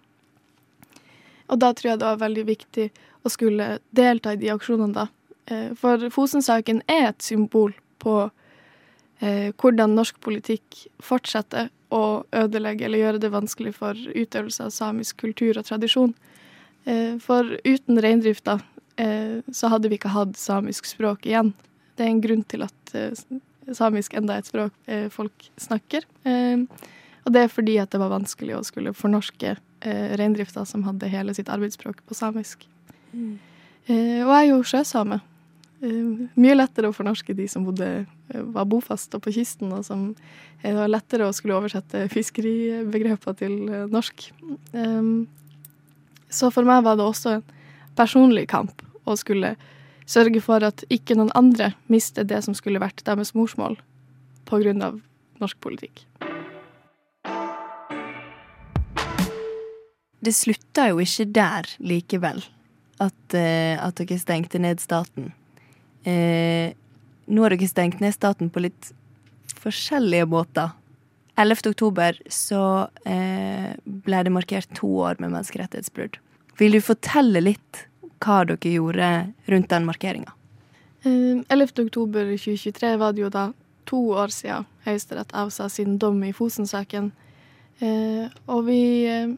Og 1.53 1.61
da 1.61 1.73
tror 1.77 1.93
jeg 1.93 2.01
det 2.01 2.09
var 2.09 2.23
veldig 2.23 2.45
viktig 2.49 2.89
å 3.25 3.33
skulle 3.33 3.79
delta 3.97 4.35
i 4.35 4.41
de 4.41 4.51
aksjonene, 4.53 4.95
da. 4.97 5.09
Eh, 5.47 5.73
for 5.79 6.09
Fosen-saken 6.13 6.83
er 6.91 7.11
et 7.11 7.25
symbol 7.25 7.75
på 8.03 8.17
eh, 9.21 9.51
hvordan 9.61 9.97
norsk 9.97 10.21
politikk 10.25 10.87
fortsetter 11.05 11.71
å 11.95 12.25
ødelegge 12.35 12.87
eller 12.87 13.03
gjøre 13.03 13.23
det 13.23 13.33
vanskelig 13.35 13.75
for 13.77 13.95
utøvelse 13.97 14.67
av 14.67 14.73
samisk 14.75 15.21
kultur 15.25 15.61
og 15.61 15.69
tradisjon. 15.69 16.15
Eh, 16.89 17.17
for 17.23 17.57
uten 17.65 18.01
reindrifta 18.01 18.59
eh, 19.01 19.41
så 19.53 19.73
hadde 19.73 19.93
vi 19.93 20.01
ikke 20.01 20.15
hatt 20.17 20.37
samisk 20.41 20.89
språk 20.89 21.29
igjen. 21.29 21.53
Det 21.95 22.07
er 22.07 22.13
en 22.13 22.25
grunn 22.25 22.45
til 22.49 22.65
at 22.67 22.97
eh, 22.97 23.25
samisk 23.73 24.17
enda 24.17 24.37
er 24.37 24.45
et 24.45 24.51
språk 24.51 24.91
eh, 24.91 25.07
folk 25.13 25.49
snakker. 25.61 26.09
Eh, 26.25 26.65
og 27.25 27.33
det 27.33 27.45
er 27.45 27.53
fordi 27.53 27.79
at 27.81 27.93
det 27.93 28.01
var 28.03 28.13
vanskelig 28.13 28.57
å 28.59 28.65
skulle 28.67 28.95
fornorske 28.97 29.55
eh, 29.57 30.17
reindrifta, 30.21 30.65
som 30.69 30.85
hadde 30.85 31.11
hele 31.13 31.35
sitt 31.37 31.49
arbeidsspråk 31.53 32.03
på 32.05 32.17
samisk. 32.17 32.67
Eh, 33.15 34.21
og 34.25 34.33
jeg 34.33 34.41
er 34.41 34.51
jo 34.51 34.59
sjøsame. 34.69 35.21
Eh, 35.85 36.29
mye 36.41 36.57
lettere 36.57 36.91
å 36.91 36.97
fornorske 36.97 37.37
de 37.37 37.49
som 37.51 37.65
bodde, 37.67 37.89
eh, 38.05 38.43
var 38.57 38.69
bofast 38.69 39.17
og 39.17 39.25
på 39.25 39.33
kysten, 39.39 39.73
og 39.73 39.87
som 39.89 40.11
eh, 40.63 40.71
det 40.71 40.77
var 40.79 40.93
lettere 40.93 41.29
å 41.29 41.37
skulle 41.37 41.57
oversette 41.57 42.07
fiskeribegreper 42.13 43.41
til 43.41 43.57
eh, 43.69 43.87
norsk. 43.93 44.29
Um, 44.73 45.27
så 46.29 46.51
for 46.53 46.67
meg 46.69 46.85
var 46.85 47.01
det 47.01 47.09
også 47.09 47.39
en 47.39 47.49
personlig 47.97 48.49
kamp 48.53 48.85
å 49.09 49.17
skulle 49.17 49.55
sørge 50.05 50.43
for 50.45 50.65
at 50.67 50.85
ikke 50.93 51.17
noen 51.17 51.33
andre 51.39 51.73
mistet 51.89 52.29
det 52.29 52.43
som 52.45 52.57
skulle 52.57 52.83
vært 52.83 53.05
deres 53.07 53.33
morsmål 53.37 53.79
av 54.55 55.01
norsk 55.41 55.59
politikk. 55.65 56.05
Det 60.25 60.33
slutta 60.33 60.89
jo 60.91 61.03
ikke 61.03 61.27
der 61.37 61.69
likevel, 61.85 62.41
at, 63.03 63.37
eh, 63.37 63.77
at 63.77 63.99
dere 64.01 64.21
stengte 64.21 64.61
ned 64.63 64.81
staten. 64.81 65.33
Eh, 66.05 66.73
nå 67.29 67.45
har 67.45 67.55
dere 67.55 67.69
stengt 67.69 68.01
ned 68.01 68.15
staten 68.17 68.51
på 68.53 68.63
litt 68.65 68.93
forskjellige 69.61 70.29
måter. 70.29 70.73
11. 71.37 71.71
oktober 71.73 72.19
så 72.31 72.89
eh, 73.05 73.75
ble 73.85 74.23
det 74.23 74.33
markert 74.33 74.71
to 74.79 74.87
år 75.03 75.19
med 75.19 75.33
menneskerettighetsbrudd. 75.33 76.21
Vil 76.61 76.77
du 76.77 76.81
fortelle 76.85 77.43
litt 77.43 77.87
hva 78.23 78.45
dere 78.47 78.75
gjorde 78.77 79.11
rundt 79.51 79.73
den 79.73 79.89
markeringa? 79.89 80.37
Eh, 81.03 81.43
11. 81.49 81.89
oktober 81.89 82.31
2023 82.37 82.95
var 83.03 83.17
det 83.17 83.25
jo 83.27 83.33
da 83.35 83.49
to 83.85 84.01
år 84.15 84.33
siden 84.33 84.69
Høyesterett 84.87 85.35
avsa 85.37 85.69
sin 85.69 85.99
dom 85.99 86.23
i 86.25 86.33
Fosen-saken. 86.33 87.11
Eh, 87.83 88.27
og 88.47 88.67
vi 88.69 88.81
eh, 89.11 89.33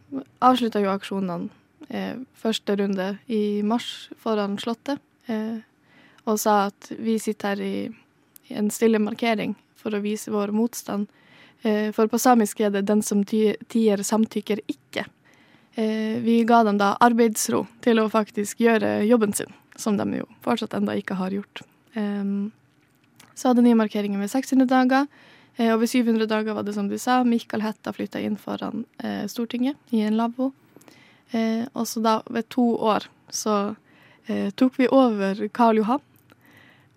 avslutta 0.45 0.83
jo 0.83 0.93
aksjonene 0.93 1.49
eh, 1.89 2.19
første 2.37 2.77
runde 2.77 3.15
i 3.33 3.63
mars 3.65 4.09
foran 4.21 4.59
Slottet. 4.61 5.03
Og 6.27 6.37
sa 6.39 6.69
at 6.69 6.93
vi 7.03 7.17
sitter 7.19 7.57
her 7.57 7.63
i, 7.63 7.77
en 8.55 8.69
stille 8.71 9.01
markering 9.03 9.57
for 9.75 9.95
å 9.95 10.03
vise 10.03 10.31
vår 10.31 10.53
motstand. 10.55 11.09
For 11.95 12.07
på 12.07 12.19
samisk 12.23 12.61
er 12.63 12.71
det 12.71 12.85
'den 12.87 13.03
som 13.03 13.25
tier, 13.25 14.03
samtykker 14.03 14.63
ikke'. 14.71 15.07
Vi 16.23 16.37
ga 16.47 16.63
dem 16.63 16.79
da 16.79 16.97
arbeidsro 17.01 17.67
til 17.83 17.99
å 17.99 18.11
faktisk 18.11 18.63
gjøre 18.63 19.03
jobben 19.07 19.35
sin, 19.35 19.51
som 19.75 19.97
de 19.97 20.07
jo 20.19 20.27
fortsatt 20.47 20.75
enda 20.75 20.95
ikke 20.95 21.19
har 21.19 21.31
gjort. 21.31 21.63
Så 23.35 23.49
hadde 23.49 23.63
nye 23.63 23.75
markeringer 23.75 24.19
ved 24.19 24.31
600 24.31 24.67
dager. 24.67 25.07
Eh, 25.57 25.73
og 25.73 25.81
ved 25.81 25.91
700 25.91 26.29
dager 26.29 26.57
var 26.57 26.67
det 26.67 26.75
som 26.77 26.89
du 26.89 26.99
sa, 27.01 27.23
Mikael 27.25 27.65
Hætta 27.65 27.93
flytta 27.97 28.21
inn 28.21 28.37
foran 28.41 28.85
eh, 29.03 29.25
Stortinget 29.31 29.77
i 29.97 30.03
en 30.05 30.19
lavvo. 30.19 30.51
Eh, 31.33 31.65
og 31.73 31.89
så 31.89 32.03
da, 32.05 32.19
ved 32.31 32.49
to 32.53 32.75
år, 32.77 33.09
så 33.29 33.75
tok 34.59 34.75
vi 34.81 34.89
over 34.91 35.39
Karl 35.55 35.79
Johan. 35.79 36.01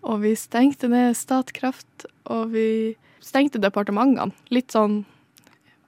Og 0.02 0.24
vi 0.24 0.32
stengte 0.34 0.88
ned 0.90 1.14
Statkraft, 1.14 2.08
og 2.26 2.50
vi 2.50 2.96
stengte 3.22 3.60
departementene. 3.62 4.34
Litt 4.50 4.74
sånn 4.74 5.04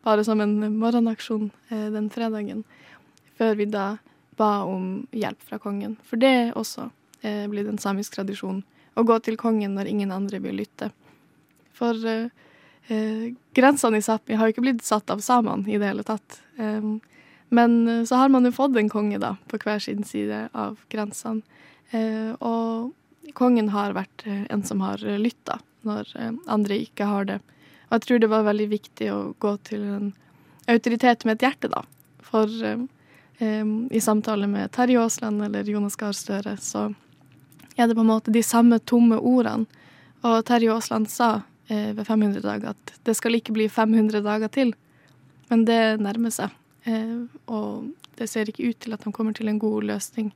bare 0.06 0.22
som 0.22 0.38
en 0.38 0.54
morgenaksjon 0.78 1.48
den 1.66 2.06
fredagen. 2.14 2.61
Før 3.40 3.58
vi 3.58 3.66
da 3.74 3.88
ba 4.38 4.52
om 4.70 5.02
hjelp 5.11 5.42
fra 5.48 5.58
kongen. 5.58 5.96
For 6.06 6.22
det 6.22 6.52
også 6.54 6.87
blitt 7.22 7.72
en 7.72 7.82
samisk 7.82 8.14
tradisjon. 8.20 8.62
Å 8.94 9.02
gå 9.02 9.18
til 9.26 9.40
kongen 9.40 9.74
når 9.74 9.90
ingen 9.90 10.14
andre 10.14 10.38
vil 10.46 10.61
lytte. 10.62 10.92
For 11.74 11.98
eh, 12.88 13.33
grensene 13.55 14.01
i 14.01 14.05
Sápmi 14.05 14.38
har 14.38 14.49
jo 14.49 14.57
ikke 14.57 14.64
blitt 14.64 14.85
satt 14.87 15.11
av 15.12 15.23
samene 15.25 15.68
i 15.68 15.79
det 15.79 15.90
hele 15.90 16.07
tatt. 16.07 16.40
Um, 16.57 17.01
men 17.53 17.88
eh, 17.88 18.05
så 18.09 18.16
har 18.23 18.33
man 18.33 18.49
jo 18.49 18.55
fått 18.55 18.77
en 18.81 18.90
konge 18.92 19.21
da, 19.23 19.37
på 19.49 19.61
hver 19.62 19.83
sin 19.83 20.05
side 20.09 20.49
av 20.53 20.81
grensene. 20.92 21.42
Eh, 21.92 22.33
og 22.40 22.92
kongen 23.37 23.68
har 23.75 23.95
vært 23.97 24.25
eh, 24.27 24.47
en 24.51 24.64
som 24.64 24.81
har 24.81 25.03
lytta 25.03 25.61
når 25.87 26.09
eh, 26.16 26.33
andre 26.51 26.81
ikke 26.87 27.09
har 27.11 27.29
det. 27.29 27.38
Og 27.88 27.99
jeg 27.99 28.07
tror 28.07 28.23
det 28.23 28.33
var 28.33 28.49
veldig 28.49 28.68
viktig 28.73 29.11
å 29.12 29.21
gå 29.42 29.57
til 29.68 29.85
en 29.99 30.11
autoritet 30.71 31.27
med 31.29 31.37
et 31.37 31.47
hjerte, 31.47 31.68
da. 31.73 31.85
For 32.25 32.49
eh, 32.64 33.68
i 33.90 34.01
samtale 34.01 34.49
med 34.49 34.73
Terje 34.73 35.01
Aasland 35.03 35.45
eller 35.45 35.68
Jonas 35.68 35.99
Gahr 36.01 36.16
Støre, 36.16 36.57
så 36.57 36.88
er 37.77 37.88
det 37.88 37.97
på 37.97 38.05
en 38.05 38.12
måte 38.12 38.33
de 38.33 38.42
samme 38.47 38.79
tomme 38.81 39.18
ordene. 39.18 39.66
Og 40.23 40.45
Terje 40.47 40.73
Aasland 40.73 41.11
sa 41.11 41.42
ved 41.96 42.04
500 42.06 42.42
dager 42.44 42.72
at 42.72 42.92
det 43.06 43.14
skal 43.18 43.38
ikke 43.38 43.54
bli 43.56 43.68
500 43.72 44.22
dager 44.24 44.50
til. 44.52 44.74
Men 45.50 45.66
det 45.68 46.00
nærmer 46.00 46.32
seg. 46.35 46.52
Eh, 46.88 47.24
og 47.46 47.90
det 48.18 48.28
ser 48.30 48.48
ikke 48.48 48.70
ut 48.70 48.80
til 48.82 48.94
at 48.94 49.04
de 49.04 49.12
kommer 49.14 49.37
til 49.37 49.48
en 49.48 49.61
god 49.62 49.82
løsning. 49.90 50.32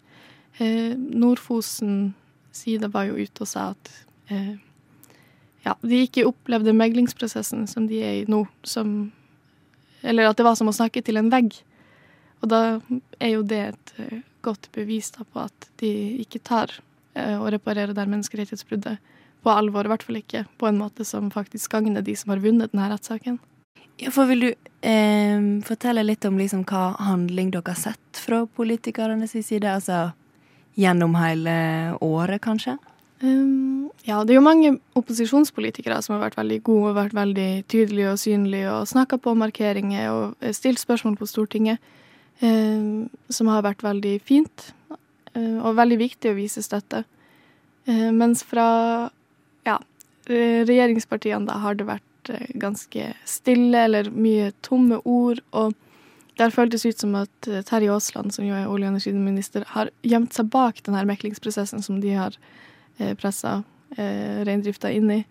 eh, 0.58 0.94
Nordfosen 0.96 2.14
side 2.52 2.88
var 2.92 3.08
jo 3.08 3.18
ute 3.20 3.44
og 3.44 3.50
sa 3.50 3.70
at 3.74 3.92
eh, 4.32 4.56
ja, 5.66 5.74
de 5.82 6.02
ikke 6.04 6.26
opplevde 6.28 6.76
meglingsprosessen 6.76 7.66
som 7.70 7.88
de 7.90 8.00
er 8.04 8.20
i 8.22 8.26
nå, 8.28 8.46
som 8.62 9.12
Eller 10.02 10.28
at 10.28 10.36
det 10.36 10.44
var 10.44 10.54
som 10.54 10.68
å 10.68 10.74
snakke 10.76 11.00
til 11.02 11.16
en 11.16 11.30
vegg. 11.32 11.56
Og 12.44 12.50
da 12.52 12.78
er 13.18 13.30
jo 13.32 13.42
det 13.42 13.62
et 13.72 13.92
eh, 13.98 14.20
godt 14.44 14.68
bevis 14.72 15.10
da, 15.10 15.24
på 15.24 15.40
at 15.48 15.70
de 15.80 15.90
ikke 16.22 16.38
tar 16.38 16.70
eh, 17.16 17.34
å 17.34 17.48
reparere 17.50 17.96
der 17.96 18.06
menneskerettighetsbruddet 18.12 19.00
på 19.46 19.54
alvor. 19.54 19.86
I 19.86 19.94
hvert 19.94 20.06
fall 20.06 20.18
ikke 20.20 20.44
på 20.58 20.68
en 20.68 20.80
måte 20.80 21.06
som 21.06 21.30
faktisk 21.30 21.76
gagner 21.76 22.02
de 22.02 22.16
som 22.18 22.34
har 22.34 22.42
vunnet 22.42 22.74
denne 22.74 22.90
rettssaken. 22.90 23.38
Ja, 24.02 24.10
for 24.12 24.28
Vil 24.28 24.42
du 24.44 24.50
eh, 24.84 25.40
fortelle 25.64 26.04
litt 26.04 26.26
om 26.28 26.36
liksom 26.36 26.66
hva 26.68 26.90
handling 27.00 27.54
dere 27.54 27.72
har 27.72 27.80
sett 27.80 28.20
fra 28.20 28.42
politikernes 28.58 29.32
side? 29.38 29.64
Altså 29.64 30.10
gjennom 30.76 31.16
hele 31.16 31.56
året, 32.04 32.42
kanskje? 32.44 32.76
Um, 33.22 33.88
ja, 34.04 34.20
det 34.24 34.34
er 34.34 34.36
jo 34.42 34.44
mange 34.44 34.74
opposisjonspolitikere 34.98 36.02
som 36.04 36.16
har 36.16 36.26
vært 36.26 36.36
veldig 36.36 36.58
gode 36.66 36.90
og 36.90 36.98
vært 36.98 37.14
veldig 37.16 37.50
tydelige 37.72 38.10
og 38.12 38.20
synlige 38.20 38.74
og 38.74 38.90
snakka 38.90 39.16
på 39.24 39.32
markeringer 39.40 40.10
og 40.12 40.52
stilt 40.52 40.82
spørsmål 40.82 41.16
på 41.16 41.28
Stortinget, 41.30 41.80
um, 42.44 43.06
som 43.32 43.48
har 43.48 43.64
vært 43.64 43.86
veldig 43.86 44.18
fint 44.20 44.68
uh, 44.92 45.64
og 45.64 45.78
veldig 45.80 46.00
viktig 46.04 46.34
å 46.34 46.36
vise 46.36 46.64
støtte. 46.64 47.06
Uh, 47.88 48.12
mens 48.12 48.44
fra 48.44 48.68
regjeringspartiene 50.28 51.46
da 51.48 51.58
har 51.62 51.78
det 51.78 51.88
vært 51.88 52.30
uh, 52.32 52.46
ganske 52.58 53.10
stille 53.28 53.84
eller 53.88 54.10
mye 54.10 54.52
tomme 54.66 55.00
ord. 55.04 55.42
og 55.50 55.74
det 56.36 56.44
har 56.44 56.52
føltes 56.52 56.84
ut 56.84 57.00
som 57.00 57.14
at 57.16 57.48
Terje 57.64 57.88
Aasland, 57.88 58.34
som 58.34 58.44
jo 58.44 58.52
er 58.52 58.68
olje- 58.68 58.90
og 58.90 58.92
energiminister, 58.92 59.64
har 59.72 59.88
gjemt 60.04 60.36
seg 60.36 60.50
bak 60.52 60.82
denne 60.84 61.06
meklingsprosessen 61.08 61.80
som 61.80 62.02
de 62.02 62.12
har 62.12 62.36
eh, 62.98 63.14
pressa 63.16 63.62
eh, 63.96 64.44
reindrifta 64.44 64.90
inn 64.92 65.08
i. 65.14 65.22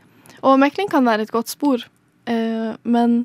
Og 0.42 0.58
mekling 0.58 0.90
kan 0.90 1.06
være 1.06 1.28
et 1.28 1.34
godt 1.36 1.54
spor, 1.54 1.86
eh, 2.26 2.74
men 2.82 3.20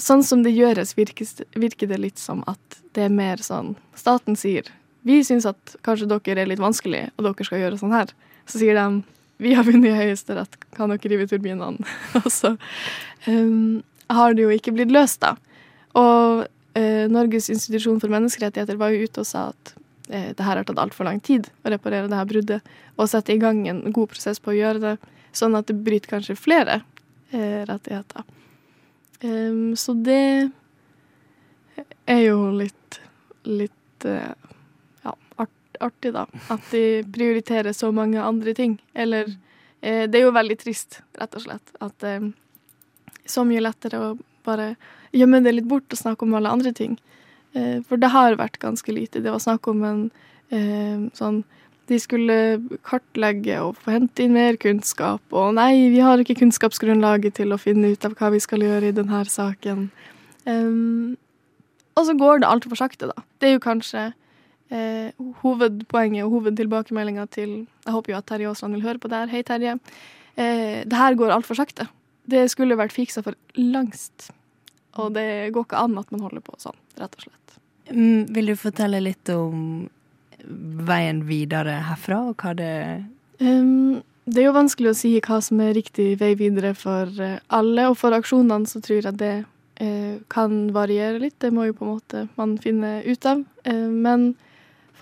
sånn 0.00 0.24
som 0.24 0.46
det 0.46 0.54
gjøres, 0.56 0.94
virker 0.96 1.92
det 1.92 2.00
litt 2.00 2.18
som 2.18 2.40
at 2.48 2.80
det 2.96 3.04
er 3.04 3.12
mer 3.12 3.44
sånn 3.44 3.74
Staten 3.96 4.36
sier 4.36 4.64
vi 5.02 5.18
syns 5.26 5.44
at 5.50 5.76
kanskje 5.82 6.08
dere 6.08 6.44
er 6.44 6.50
litt 6.50 6.62
vanskelig, 6.62 7.08
og 7.16 7.26
dere 7.26 7.46
skal 7.46 7.58
gjøre 7.58 7.78
sånn 7.80 7.94
her. 7.94 8.12
Så 8.46 8.60
sier 8.60 8.78
de 8.78 9.02
vi 9.42 9.54
har 9.58 9.66
vunnet 9.66 9.90
i 9.90 9.96
Høyesterett, 9.96 10.56
kan 10.76 10.92
dere 10.92 11.10
rive 11.10 11.26
turbinene? 11.30 11.82
og 12.20 12.28
så 12.32 12.54
um, 13.26 13.82
har 14.12 14.36
det 14.36 14.44
jo 14.46 14.52
ikke 14.54 14.74
blitt 14.76 14.92
løst, 14.94 15.22
da. 15.24 15.34
Og 15.98 16.44
uh, 16.46 17.04
Norges 17.12 17.50
institusjon 17.52 18.00
for 18.02 18.12
menneskerettigheter 18.12 18.78
var 18.80 18.94
jo 18.94 19.08
ute 19.08 19.24
og 19.24 19.28
sa 19.28 19.48
at 19.50 19.74
uh, 19.74 20.30
det 20.30 20.46
her 20.46 20.60
har 20.60 20.68
tatt 20.68 20.82
altfor 20.82 21.08
lang 21.08 21.20
tid 21.24 21.50
å 21.62 21.74
reparere 21.74 22.10
det 22.10 22.20
her 22.20 22.30
bruddet, 22.30 22.72
og 22.96 23.10
sette 23.10 23.34
i 23.34 23.40
gang 23.42 23.64
en 23.70 23.84
god 23.90 24.12
prosess 24.14 24.42
på 24.42 24.54
å 24.54 24.58
gjøre 24.58 24.82
det, 24.82 24.94
sånn 25.36 25.56
at 25.58 25.68
det 25.70 25.80
bryter 25.82 26.12
kanskje 26.12 26.38
flere 26.38 26.80
uh, 27.34 27.60
rettigheter. 27.68 28.26
Um, 29.22 29.72
så 29.78 29.94
det 29.94 30.50
er 32.10 32.24
jo 32.26 32.50
litt, 32.58 33.02
litt 33.46 33.78
artig, 35.84 36.12
da. 36.14 36.26
At 36.52 36.64
de 36.72 37.02
prioriterer 37.14 37.74
så 37.76 37.92
mange 37.94 38.20
andre 38.22 38.54
ting. 38.56 38.76
Eller 38.94 39.30
eh, 39.80 40.08
Det 40.10 40.20
er 40.20 40.26
jo 40.26 40.34
veldig 40.36 40.58
trist, 40.60 41.00
rett 41.20 41.38
og 41.38 41.46
slett. 41.46 41.74
At 41.84 42.06
eh, 42.06 42.28
så 43.26 43.46
mye 43.48 43.62
lettere 43.62 44.00
å 44.00 44.12
bare 44.46 44.74
gjemme 45.14 45.42
det 45.44 45.54
litt 45.54 45.70
bort 45.70 45.92
og 45.92 46.00
snakke 46.00 46.26
om 46.26 46.34
alle 46.38 46.52
andre 46.52 46.72
ting. 46.76 46.98
Eh, 47.54 47.80
for 47.86 48.00
det 48.00 48.12
har 48.14 48.38
vært 48.40 48.60
ganske 48.62 48.94
lite. 48.94 49.22
Det 49.22 49.32
var 49.32 49.42
snakk 49.42 49.68
om 49.70 49.84
en 49.88 50.06
sånn 51.16 51.38
de 51.88 51.98
skulle 52.00 52.34
kartlegge 52.86 53.56
og 53.64 53.78
få 53.80 53.94
hente 53.96 54.24
inn 54.24 54.34
mer 54.36 54.58
kunnskap. 54.60 55.22
Og 55.34 55.54
nei, 55.56 55.90
vi 55.92 56.02
har 56.04 56.20
ikke 56.20 56.38
kunnskapsgrunnlaget 56.40 57.38
til 57.40 57.54
å 57.54 57.60
finne 57.60 57.92
ut 57.92 58.06
av 58.06 58.14
hva 58.18 58.30
vi 58.34 58.40
skal 58.42 58.64
gjøre 58.64 58.90
i 58.90 58.96
denne 58.96 59.22
saken. 59.28 59.88
Um, 60.46 61.16
og 61.98 62.06
så 62.08 62.16
går 62.18 62.42
det 62.42 62.50
altfor 62.50 62.78
sakte, 62.78 63.10
da. 63.10 63.24
Det 63.40 63.50
er 63.50 63.56
jo 63.56 63.64
kanskje 63.64 64.10
eh, 64.72 65.24
hovedpoenget 65.42 66.26
og 66.26 66.36
hovedtilbakemeldinga 66.36 67.26
til 67.32 67.54
Jeg 67.84 67.94
håper 67.94 68.12
jo 68.12 68.18
at 68.18 68.28
Terje 68.30 68.50
Aasland 68.50 68.78
vil 68.78 68.86
høre 68.86 69.02
på 69.02 69.10
det 69.10 69.20
her. 69.20 69.32
Hei, 69.32 69.42
Terje. 69.46 69.78
Eh, 70.36 70.82
det 70.88 70.98
her 70.98 71.18
går 71.18 71.34
altfor 71.34 71.58
sakte. 71.58 71.88
Det 72.28 72.46
skulle 72.50 72.78
vært 72.78 72.94
fiksa 72.94 73.22
for 73.24 73.36
langst. 73.58 74.30
Og 75.00 75.12
det 75.16 75.52
går 75.52 75.66
ikke 75.66 75.80
an 75.80 75.98
at 75.98 76.12
man 76.12 76.24
holder 76.26 76.44
på 76.44 76.56
sånn, 76.60 76.78
rett 77.00 77.16
og 77.16 77.26
slett. 77.26 77.58
Mm, 77.92 78.32
vil 78.32 78.52
du 78.52 78.56
fortelle 78.56 79.00
litt 79.02 79.28
om 79.32 79.88
veien 80.42 81.22
videre 81.26 81.80
herfra, 81.86 82.20
og 82.30 82.42
hva 82.42 82.52
det 82.58 82.74
um, 83.38 84.02
Det 84.24 84.42
er 84.42 84.48
jo 84.48 84.54
vanskelig 84.54 84.90
å 84.90 84.96
si 84.96 85.12
hva 85.22 85.40
som 85.42 85.60
er 85.62 85.74
riktig 85.74 86.14
vei 86.20 86.32
videre 86.38 86.74
for 86.78 87.10
alle, 87.48 87.88
og 87.88 87.96
for 87.98 88.14
aksjonene 88.14 88.70
så 88.70 88.82
tror 88.84 89.08
jeg 89.08 89.18
det 89.18 89.34
eh, 89.82 90.20
kan 90.28 90.70
variere 90.74 91.18
litt. 91.18 91.38
Det 91.42 91.50
må 91.54 91.66
jo 91.66 91.76
på 91.76 91.86
en 91.86 91.92
måte 91.96 92.24
man 92.38 92.56
finne 92.62 93.00
ut 93.02 93.26
av. 93.26 93.42
Eh, 93.64 93.88
men 93.90 94.32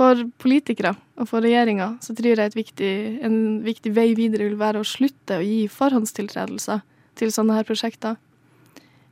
for 0.01 0.23
politikere 0.41 0.95
og 1.21 1.29
for 1.29 1.45
regjeringa 1.45 1.93
så 2.01 2.15
tror 2.17 2.41
jeg 2.41 2.57
viktig, 2.57 2.93
en 3.27 3.37
viktig 3.67 3.93
vei 3.93 4.15
videre 4.17 4.47
vil 4.49 4.61
være 4.61 4.81
å 4.81 4.89
slutte 4.89 5.37
å 5.37 5.45
gi 5.45 5.67
forhåndstiltredelser 5.69 6.81
til 7.21 7.33
sånne 7.35 7.59
her 7.59 7.67
prosjekter. 7.69 8.17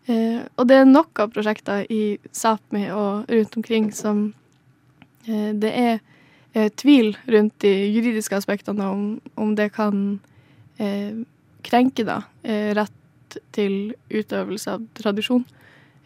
Eh, 0.09 0.41
og 0.57 0.71
det 0.71 0.79
er 0.81 0.89
nok 0.89 1.21
av 1.21 1.35
prosjekter 1.35 1.85
i 1.93 2.17
Sápmi 2.33 2.87
og 2.95 3.29
rundt 3.29 3.59
omkring 3.61 3.91
som 3.93 4.31
eh, 5.27 5.53
det 5.53 5.75
er 5.77 5.93
eh, 6.55 6.73
tvil 6.73 7.13
rundt 7.29 7.59
de 7.61 7.75
juridiske 7.93 8.41
aspektene 8.41 8.89
om, 8.89 9.05
om 9.37 9.53
det 9.59 9.69
kan 9.77 10.01
eh, 10.81 11.21
krenke 11.69 12.09
da, 12.09 12.23
eh, 12.49 12.73
rett 12.79 13.41
til 13.53 13.93
utøvelse 14.09 14.79
av 14.79 14.89
tradisjon 14.97 15.45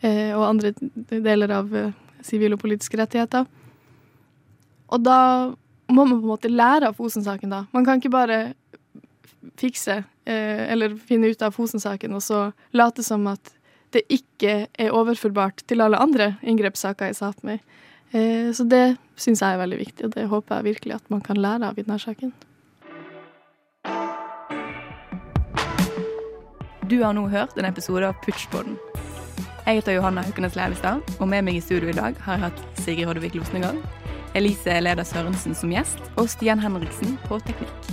eh, 0.02 0.34
og 0.34 0.48
andre 0.48 0.74
deler 1.06 1.54
av 1.60 1.70
sivile 2.26 2.58
og 2.58 2.64
politiske 2.66 2.98
rettigheter. 2.98 3.46
Og 4.92 5.00
da 5.00 5.18
må 5.92 6.04
man 6.04 6.18
på 6.18 6.26
en 6.26 6.32
måte 6.34 6.52
lære 6.52 6.90
av 6.90 6.98
Fosen-saken, 6.98 7.52
da. 7.52 7.64
Man 7.72 7.86
kan 7.86 8.00
ikke 8.00 8.12
bare 8.12 8.40
fikse 9.58 10.02
eh, 10.24 10.62
eller 10.72 10.94
finne 10.96 11.32
ut 11.32 11.42
av 11.42 11.54
Fosen-saken 11.56 12.14
og 12.14 12.22
så 12.24 12.44
late 12.76 13.04
som 13.04 13.26
at 13.30 13.54
det 13.92 14.04
ikke 14.12 14.54
er 14.70 14.94
overførbart 14.94 15.64
til 15.68 15.82
alle 15.84 16.00
andre 16.00 16.34
inngrepssaker 16.40 17.12
i 17.12 17.16
Sápmi. 17.16 17.58
Eh, 18.12 18.52
så 18.56 18.64
det 18.68 18.96
syns 19.20 19.42
jeg 19.42 19.56
er 19.56 19.60
veldig 19.60 19.80
viktig, 19.82 20.06
og 20.06 20.14
det 20.16 20.28
håper 20.30 20.60
jeg 20.60 20.70
virkelig 20.70 20.96
at 21.00 21.12
man 21.12 21.20
kan 21.24 21.40
lære 21.40 21.68
av 21.68 21.78
i 21.78 21.84
denne 21.84 22.00
saken. 22.00 22.32
Du 26.88 26.98
har 27.00 27.14
nå 27.16 27.26
hørt 27.32 27.56
en 27.56 27.68
episode 27.68 28.04
av 28.04 28.16
Putsjpodden. 28.24 28.76
Jeg 29.62 29.78
heter 29.78 29.94
Johanna 29.94 30.24
Haukenes 30.26 30.56
Levestad, 30.58 31.04
og 31.20 31.28
med 31.30 31.46
meg 31.46 31.60
i 31.60 31.64
studio 31.64 31.88
i 31.88 31.96
dag 31.96 32.16
har 32.24 32.36
jeg 32.36 32.48
hatt 32.48 32.64
Sigrid 32.82 33.06
Hoddevik 33.08 33.36
Losnegård, 33.38 33.78
Elise 34.34 34.80
Leder 34.80 35.04
Sørensen 35.04 35.56
som 35.56 35.72
gjest 35.74 36.00
og 36.16 36.30
Stian 36.32 36.62
Henriksen 36.62 37.18
på 37.28 37.40
teknikk. 37.46 37.92